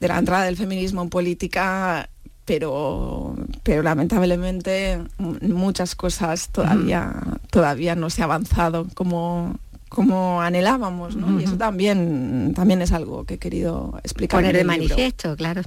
[0.00, 2.08] de la entrada del feminismo en política
[2.44, 7.14] pero, pero lamentablemente muchas cosas todavía,
[7.50, 9.58] todavía no se ha avanzado como,
[9.94, 11.38] como anhelábamos, ¿no?
[11.38, 14.40] Y eso también, también es algo que he querido explicar.
[14.40, 15.62] Poner de manifiesto, claro,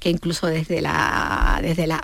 [0.00, 2.02] que incluso desde la, desde la,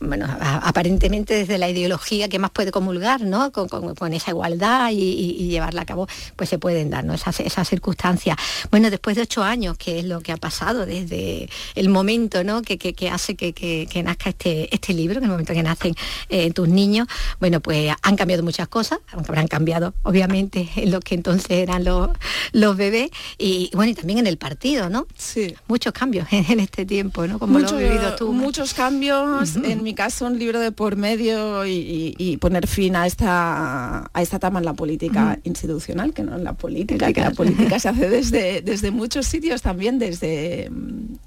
[0.00, 3.52] bueno, aparentemente desde la ideología que más puede comulgar, ¿no?
[3.52, 6.06] Con, esa igualdad y, llevarla a cabo,
[6.36, 7.14] pues se pueden dar, ¿no?
[7.14, 8.36] Esas, esas circunstancias.
[8.70, 12.60] Bueno, después de ocho años, que es lo que ha pasado desde el momento, ¿no?
[12.62, 12.76] Que,
[13.10, 15.94] hace que, nazca este, este libro, que el momento que nacen
[16.28, 17.08] eh, tus niños,
[17.40, 22.10] bueno, pues han cambiado muchas cosas, aunque habrán cambiado, obviamente, lo que entonces eran los,
[22.52, 25.06] los bebés y bueno, y también en el partido, ¿no?
[25.16, 25.54] Sí.
[25.68, 27.38] Muchos cambios en, este tiempo, ¿no?
[27.38, 28.32] Como lo has vivido tú.
[28.32, 34.10] Muchos cambios, en mi caso un libro de por medio y, poner fin a esta,
[34.12, 37.78] a esta etapa en la política institucional, que no en la política, que la política
[37.78, 40.70] se hace desde, desde muchos sitios también, desde,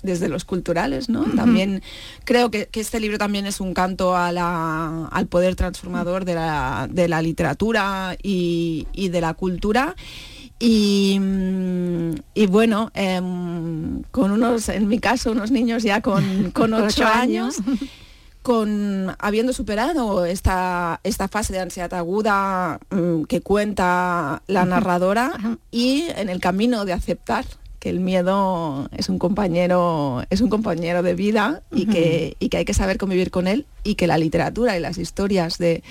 [0.04, 1.24] desde los culturales, ¿no?
[1.36, 1.82] También
[2.24, 6.88] creo que, este libro también es un canto a la, al poder transformador de la,
[6.90, 9.96] de la literatura y, y de la cultura.
[10.60, 11.18] Y,
[12.34, 17.56] y bueno, em, con unos, en mi caso, unos niños ya con, con ocho años,
[18.42, 26.06] con habiendo superado esta, esta fase de ansiedad aguda mm, que cuenta la narradora y
[26.16, 27.46] en el camino de aceptar
[27.80, 32.58] que el miedo es un compañero, es un compañero de vida y, que, y que
[32.58, 35.82] hay que saber convivir con él y que la literatura y las historias de,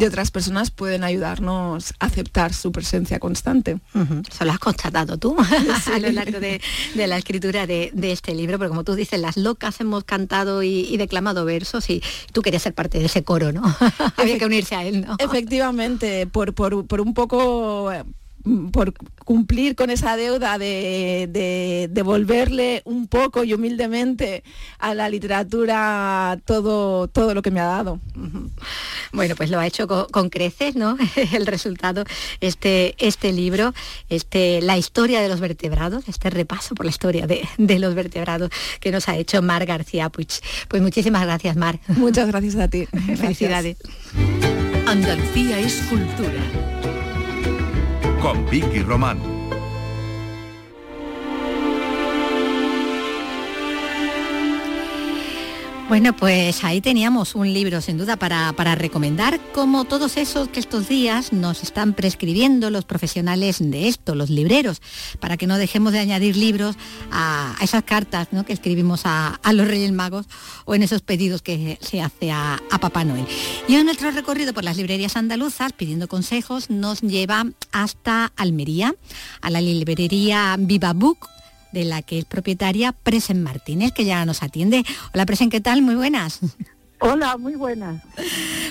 [0.00, 3.78] otras personas pueden ayudarnos a aceptar su presencia constante.
[4.30, 5.36] Eso lo has constatado tú
[5.94, 6.60] a lo largo de,
[6.94, 11.44] la escritura de, este libro, porque como tú dices, las locas hemos cantado y, declamado
[11.44, 13.62] versos y tú querías ser parte de ese coro, ¿no?
[14.16, 15.16] Había que unirse a él, ¿no?
[15.18, 17.90] Efectivamente, por, por, por un poco
[18.70, 18.94] por
[19.24, 24.44] cumplir con esa deuda de, devolverle un poco y humildemente
[24.78, 28.00] a la literatura todo, todo lo que me ha dado.
[29.12, 30.96] Bueno, pues lo ha hecho con, creces, ¿no?
[31.32, 32.04] El resultado,
[32.40, 33.74] este, este libro,
[34.08, 38.50] este, la historia de los vertebrados, este repaso por la historia de, de los vertebrados
[38.80, 40.28] que nos ha hecho Mar García Puig.
[40.68, 41.80] Pues muchísimas gracias, Mar.
[41.88, 42.86] Muchas gracias a ti.
[43.16, 43.78] Felicidades.
[44.86, 46.75] Andalucía es cultura
[48.20, 49.35] con Vicky Román.
[55.88, 60.88] Bueno, pues ahí teníamos un libro sin duda para, recomendar, como todos esos que estos
[60.88, 64.82] días nos están prescribiendo los profesionales de esto, los libreros,
[65.20, 66.74] para que no dejemos de añadir libros
[67.12, 70.26] a, esas cartas que escribimos a, los Reyes Magos
[70.64, 73.24] o en esos pedidos que se hace a, a Papá Noel.
[73.68, 78.92] Y en nuestro recorrido por las librerías andaluzas, pidiendo consejos, nos lleva hasta Almería,
[79.40, 81.28] a la librería Viva Book,
[81.76, 84.82] de la que es propietaria Presen Martínez, que ya nos atiende.
[85.12, 85.82] Hola Presen, ¿qué tal?
[85.82, 86.40] Muy buenas.
[87.00, 88.02] Hola, muy buenas.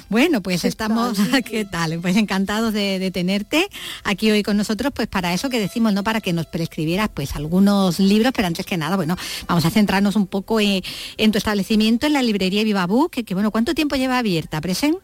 [0.10, 2.00] Bueno, pues estamos, ¿qué tal?
[2.02, 3.70] Pues encantados de, tenerte
[4.04, 6.04] aquí hoy con nosotros, pues para eso que decimos, ¿no?
[6.04, 9.16] Para que nos prescribieras pues algunos libros, pero antes que nada, bueno,
[9.48, 10.82] vamos a centrarnos un poco en,
[11.32, 14.98] tu establecimiento, en la librería Vivabú, que, que bueno, ¿cuánto tiempo lleva abierta, Presen?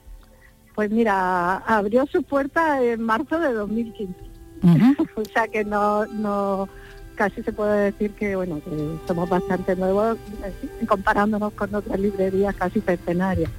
[0.74, 4.16] Pues mira, abrió su puerta en marzo de 2015.
[5.16, 6.68] o sea que no, no,
[7.16, 8.72] casi se puede decir que bueno que
[9.08, 13.52] somos bastante nuevos eh, comparándonos con otras librerías casi centenarias.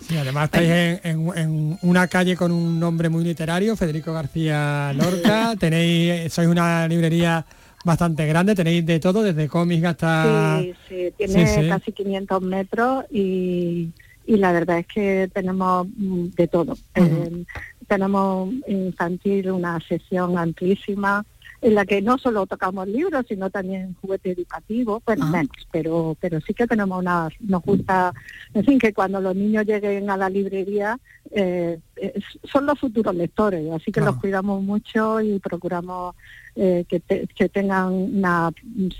[0.00, 6.32] sí, además estáis en, una calle con un nombre muy literario, Federico García Lorca, tenéis,
[6.32, 7.44] sois una librería
[7.86, 10.60] bastante grande, tenéis de todo, desde cómics hasta...
[10.60, 13.92] Sí, sí, tiene casi 500 metros y,
[14.26, 16.76] la verdad es que tenemos mm, de todo.
[16.96, 17.44] Eh,
[17.86, 21.24] tenemos infantil una sesión amplísima,
[21.60, 25.30] en la que no solo tocamos libros, sino también juguete educativo, bueno, ah.
[25.30, 28.12] menos, pero, pero sí que tenemos una, nos gusta,
[28.54, 30.98] en fin, que cuando los niños lleguen a la librería,
[31.30, 31.78] eh,
[32.44, 36.14] son los futuros lectores, así que los cuidamos mucho y procuramos
[36.54, 38.50] eh, que, que tengan una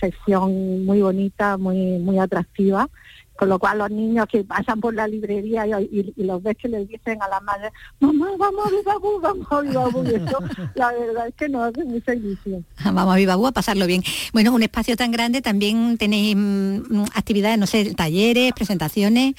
[0.01, 2.89] sección muy bonita, muy, muy atractiva
[3.37, 6.89] con lo cual los niños que pasan por la librería y, los ves que les
[6.89, 7.71] dicen a la madre,
[8.01, 10.39] mamá, vamos a Vivabú, vamos a Vivabú, y eso
[10.75, 12.65] la verdad es que nos hace mucha ilusión.
[12.85, 14.03] Vamos a Vivabú a pasarlo bien.
[14.33, 19.35] Bueno, un espacio tan grande, también tenéis mm, actividades, no sé, talleres, presentaciones.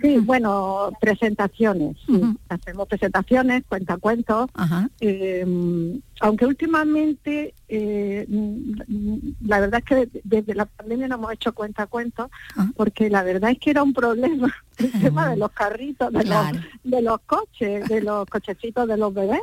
[0.00, 1.96] Sí, bueno, presentaciones.
[2.48, 4.48] Hacemos presentaciones, cuentacuentos.
[5.00, 8.26] Eh, aunque últimamente, eh,
[9.40, 12.70] la verdad es que desde la pandemia no hemos hecho cuentacuentos, ah.
[12.76, 16.46] porque la verdad es que era un problema el tema de los carritos, de, los,
[16.84, 19.40] de los coches, de los cochecitos de los bebés.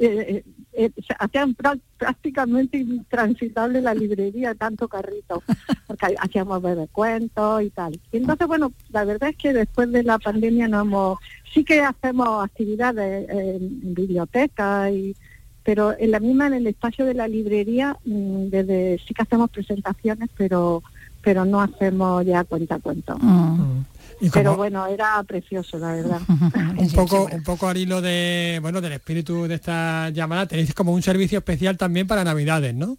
[0.00, 0.44] Eh,
[0.78, 1.56] eh, hacían
[1.96, 5.42] prácticamente intransitable la librería, tanto carrito,
[5.88, 6.62] porque hacíamos
[6.92, 8.00] cuentos y tal.
[8.12, 11.18] Y entonces, bueno, la verdad es que después de la pandemia no hemos,
[11.52, 15.16] sí que hacemos actividades en, biblioteca y
[15.64, 19.50] pero en la misma en el espacio de la librería mm, desde sí que hacemos
[19.50, 20.82] presentaciones pero
[21.20, 23.84] pero no hacemos ya cuenta cuento mm.
[24.32, 26.20] Pero bueno, era precioso, la verdad.
[26.78, 30.92] un poco, un poco al hilo de, bueno, del espíritu de esta llamada, tenéis como
[30.92, 32.98] un servicio especial también para Navidades, ¿no?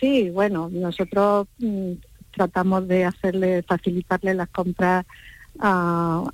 [0.00, 1.92] Sí, bueno, nosotros mm,
[2.32, 5.06] tratamos de hacerle, facilitarle las compras
[5.58, 6.24] a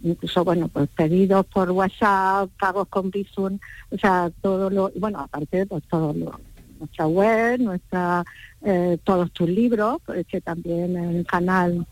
[0.00, 3.58] incluso bueno pues pedidos por WhatsApp, pagos con Bizum,
[3.90, 6.38] o sea todo lo bueno aparte de pues, todo lo
[6.78, 8.24] nuestra web, nuestra
[8.62, 9.98] eh, todos tus libros,
[10.28, 11.86] que también en el canal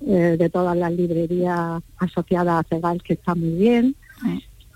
[0.00, 3.96] eh, de todas las librerías asociadas a Cegal, que está muy bien.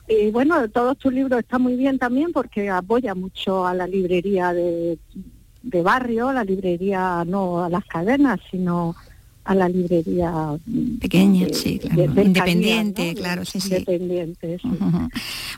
[0.09, 4.53] Y bueno, todos tus libros están muy bien también porque apoya mucho a la librería
[4.53, 4.99] de,
[5.63, 8.95] de barrio, la librería no a las cadenas, sino
[9.45, 10.33] a la librería
[11.01, 12.23] pequeña, sí, claro.
[12.23, 13.75] independiente, claro, sí, sí.
[13.75, 14.69] Independiente, sí.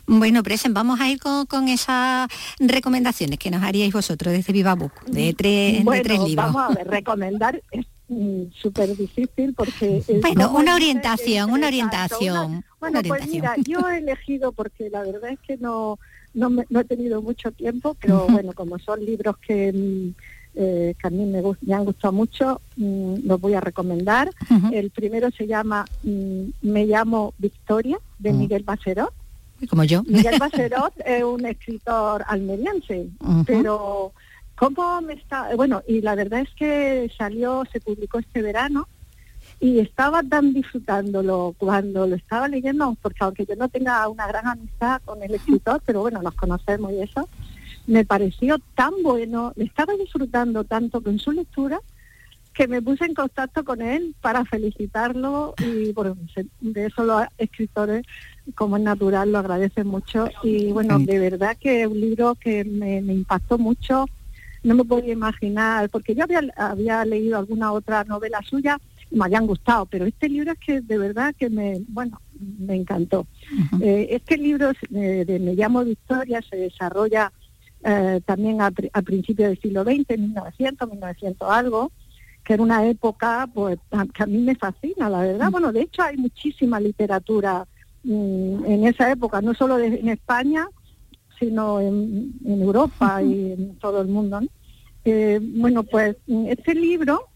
[0.07, 4.93] Bueno, Presen, vamos a ir con, esas recomendaciones que nos haríais vosotros desde Viva Book,
[5.07, 6.53] de tres, de tres libros.
[6.53, 7.63] Vamos a ver, recomendar
[8.55, 10.03] súper difícil porque...
[10.21, 12.65] Bueno, una orientación, una orientación.
[12.81, 15.99] bueno, pues mira, yo he elegido porque la verdad es que no,
[16.35, 20.15] no, he tenido mucho tiempo, pero bueno, como son libros que, mm,
[20.57, 24.31] eh, que a mí me, han gustado mucho, mm, los voy a recomendar.
[24.73, 29.13] El primero se llama Me llamo Victoria, de Miguel Bacerot.
[29.69, 30.03] Como yo.
[30.05, 33.09] Miguel Bacerot es un escritor almeriense,
[33.47, 34.13] pero
[34.57, 35.55] ¿Cómo me está?
[35.57, 38.87] Bueno, y la verdad es que salió, se publicó este verano
[39.61, 44.47] y estaba tan disfrutándolo cuando lo estaba leyendo, porque aunque yo no tenga una gran
[44.47, 47.29] amistad con el escritor, pero bueno, nos conocemos y eso,
[47.87, 51.81] me pareció tan bueno, le estaba disfrutando tanto con su lectura
[52.53, 56.17] que me puse en contacto con él para felicitarlo y bueno,
[56.61, 58.07] de eso los escritores
[58.55, 62.65] como es natural lo agradecen mucho y bueno, de verdad que es un libro que
[62.65, 64.07] me impactó mucho
[64.65, 69.27] no me podía imaginar, porque yo había, había leído alguna otra novela suya y me
[69.27, 73.27] habían gustado, pero este libro es que de verdad que me, bueno, me encantó.
[73.81, 77.31] Eh, este libro eh, de Me llamo Victoria se desarrolla
[77.85, 81.93] eh, también a, principios del siglo XX, 1900, 1900 algo,
[82.43, 83.79] que era una época pues
[84.15, 85.51] que a mí me fascina, la verdad.
[85.51, 87.67] Bueno, de hecho hay muchísima literatura
[88.03, 90.67] mm, en esa época, no solo en España,
[91.39, 94.41] sino en, Europa y en todo el mundo.
[95.05, 96.17] Eh, bueno, pues
[96.49, 97.29] este libro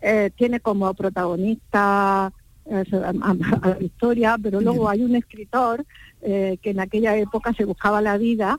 [0.00, 2.32] eh, tiene como protagonista
[2.64, 5.84] eh, a, la historia, pero luego hay un escritor
[6.20, 8.58] que en aquella época se buscaba la vida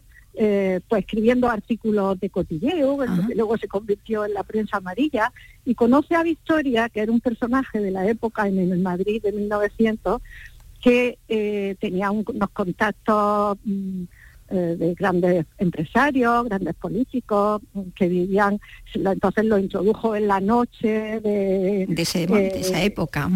[0.87, 2.97] pues escribiendo artículos de cotilleo,
[3.27, 5.33] que luego se convirtió en la prensa amarilla,
[5.65, 9.33] y conoce a Victoria, que era un personaje de la época en el Madrid de
[9.33, 10.21] 1900,
[10.81, 11.17] que
[11.79, 14.03] tenía unos contactos mm,
[14.51, 17.61] eh, de grandes empresarios, grandes políticos
[17.95, 18.59] que vivían,
[18.95, 23.29] entonces lo introdujo en la noche de, de, esa época.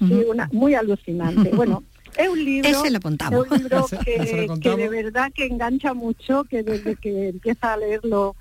[0.00, 1.50] Sí, una, muy alucinante.
[1.54, 1.84] Bueno,
[2.16, 3.86] es un libro, Ese lo es un libro
[4.60, 8.34] que, de verdad que engancha mucho, que desde que empieza a leerlo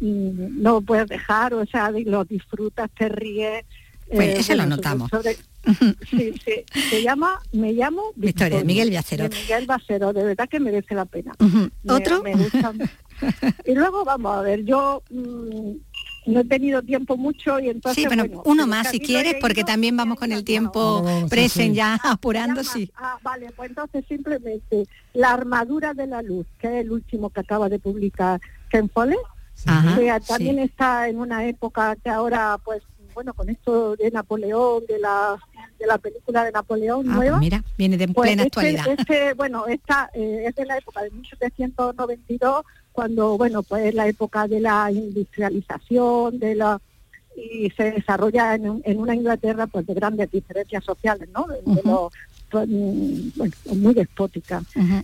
[0.00, 3.66] mm, no puedes dejar, o sea, lo disfrutas, te ríes.
[4.10, 5.10] Pues ese lo notamos.
[6.08, 9.28] Sí, sí, se llama, me llamo Victoria, Miguel Bacero.
[9.28, 11.34] Miguel Bacero, de verdad que merece la pena.
[11.88, 12.22] ¿Otro?
[13.66, 15.72] y luego vamos a ver, yo mm,
[16.26, 18.02] no he tenido tiempo mucho y entonces...
[18.02, 22.62] Sí, bueno, uno más si quieres, porque también vamos con el tiempo presen ya apurando,
[22.64, 22.90] sí.
[22.96, 27.40] Ah, vale, pues entonces simplemente La armadura de la luz, que es el último que
[27.40, 28.40] acaba de publicar
[28.70, 29.18] Ken Follett,
[29.64, 32.82] que también está en una época que ahora pues
[33.18, 35.36] bueno, con esto de Napoleón, de la,
[35.76, 37.38] de la película de Napoleón ah, pues nueva.
[37.40, 38.96] mira, viene de pues plena este, actualidad.
[38.96, 44.46] Este, bueno, esta eh, es de la época de 1792, cuando, bueno, pues la época
[44.46, 46.80] de la industrialización, de la
[47.36, 51.48] y se desarrolla en, una Inglaterra pues de grandes diferencias sociales, ¿no?
[52.50, 54.62] Pues, muy despótica.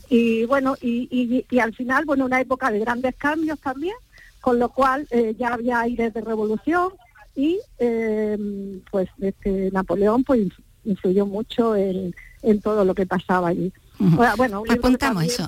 [0.08, 3.96] Y bueno, y, y, al final, bueno, una época de grandes cambios también,
[4.40, 6.92] con lo cual eh, ya había aires de revolución,
[7.35, 10.49] y eh, pues este Napoleón pues
[10.85, 13.72] influyó mucho en, en todo lo que pasaba allí.
[13.99, 15.47] Bueno, un Apuntamos eso.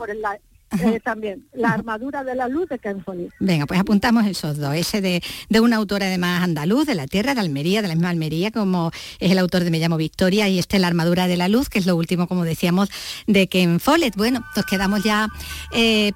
[0.73, 3.05] Eh, también La armadura de la luz de Ken
[3.39, 7.35] Venga, pues apuntamos esos dos, ese de, de un autor además andaluz, de la tierra,
[7.35, 8.91] de Almería, de la misma Almería, como
[9.21, 11.79] es el autor de Me llamo Victoria, y este La armadura de la luz, que
[11.79, 12.91] es lo último, como decíamos,
[13.29, 14.17] de Ken Follett.
[14.17, 15.29] Bueno, nos quedamos ya
[15.73, 16.13] eh,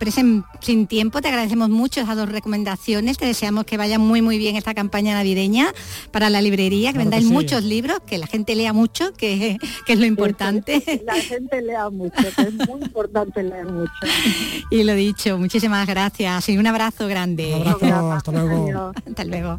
[0.61, 4.57] sin tiempo, te agradecemos mucho esas dos recomendaciones, te deseamos que vaya muy muy bien
[4.57, 5.73] esta campaña navideña
[6.11, 9.99] para la librería, que vendáis muchos libros, que la gente lea mucho, que, que es
[9.99, 10.83] lo importante.
[11.05, 13.93] la gente lea mucho, que es muy importante leer mucho.
[14.71, 17.55] Y lo dicho, muchísimas gracias y un abrazo grande.
[17.55, 18.93] Un abrazo, hasta luego.
[19.07, 19.59] Hasta luego.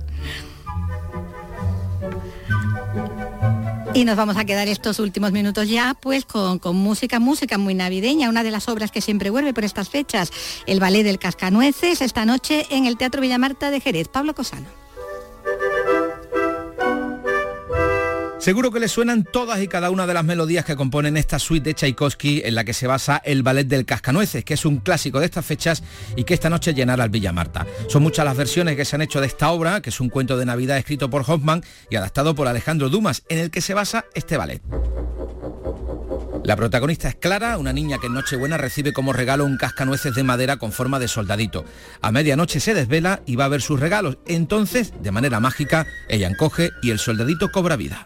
[3.94, 7.74] Y nos vamos a quedar estos últimos minutos ya pues con, con, música, música muy
[7.74, 10.32] navideña, una de las obras que siempre vuelve por estas fechas,
[10.66, 14.08] el ballet del Cascanueces, esta noche en el Teatro Villamarta de Jerez.
[14.08, 14.81] Pablo Cosano.
[18.42, 21.70] Seguro que le suenan todas y cada una de las melodías que componen esta suite
[21.70, 25.20] de Tchaikovsky en la que se basa el ballet del Cascanueces, que es un clásico
[25.20, 25.84] de estas fechas
[26.16, 27.68] y que esta noche llenará el Villa Marta.
[27.88, 30.38] Son muchas las versiones que se han hecho de esta obra, que es un cuento
[30.38, 34.06] de Navidad escrito por Hoffman y adaptado por Alejandro Dumas, en el que se basa
[34.16, 34.64] este ballet.
[36.44, 40.24] La protagonista es Clara, una niña que en Nochebuena recibe como regalo un cascanueces de
[40.24, 41.66] madera con forma de soldadito.
[42.02, 44.18] A medianoche se desvela y va a ver sus regalos.
[44.26, 48.04] Entonces, de manera mágica, ella encoge y el soldadito cobra vida.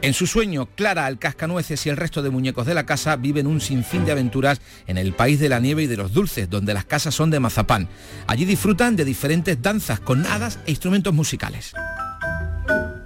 [0.00, 3.46] En su sueño, Clara, el cascanueces y el resto de muñecos de la casa viven
[3.46, 6.74] un sinfín de aventuras en el país de la nieve y de los dulces, donde
[6.74, 7.88] las casas son de mazapán.
[8.26, 11.74] Allí disfrutan de diferentes danzas con hadas e instrumentos musicales.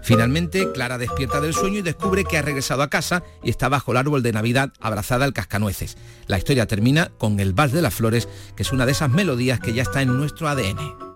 [0.08, 3.92] Finalmente, Clara despierta del sueño y descubre que ha regresado a casa y está bajo
[3.92, 5.98] el árbol de Navidad abrazada al cascanueces.
[6.26, 9.60] La historia termina con el Vals de las Flores, que es una de esas melodías
[9.60, 11.07] que ya está en nuestro ADN.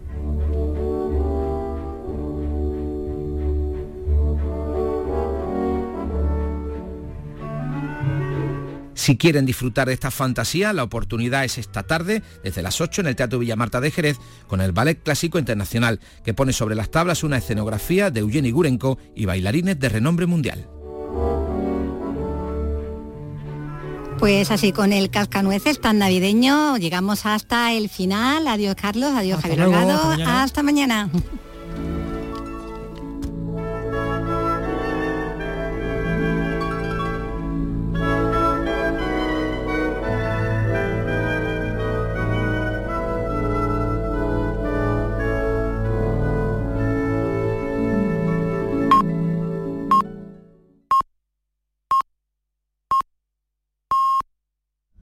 [9.03, 13.09] Si quieren disfrutar de esta fantasía, la oportunidad es esta tarde, desde las 8 en
[13.09, 17.25] el Teatro Villamarta de Jerez, con el Ballet Clásico Internacional, que pone sobre las tablas
[17.25, 20.69] una escenografía de Eugeni Gurenko y bailarines de renombre mundial.
[24.21, 28.47] Pues así, con el cascanueces tan navideño, llegamos hasta el final.
[28.47, 29.63] Adiós Carlos, adiós Javier
[30.29, 31.11] Hasta mañana.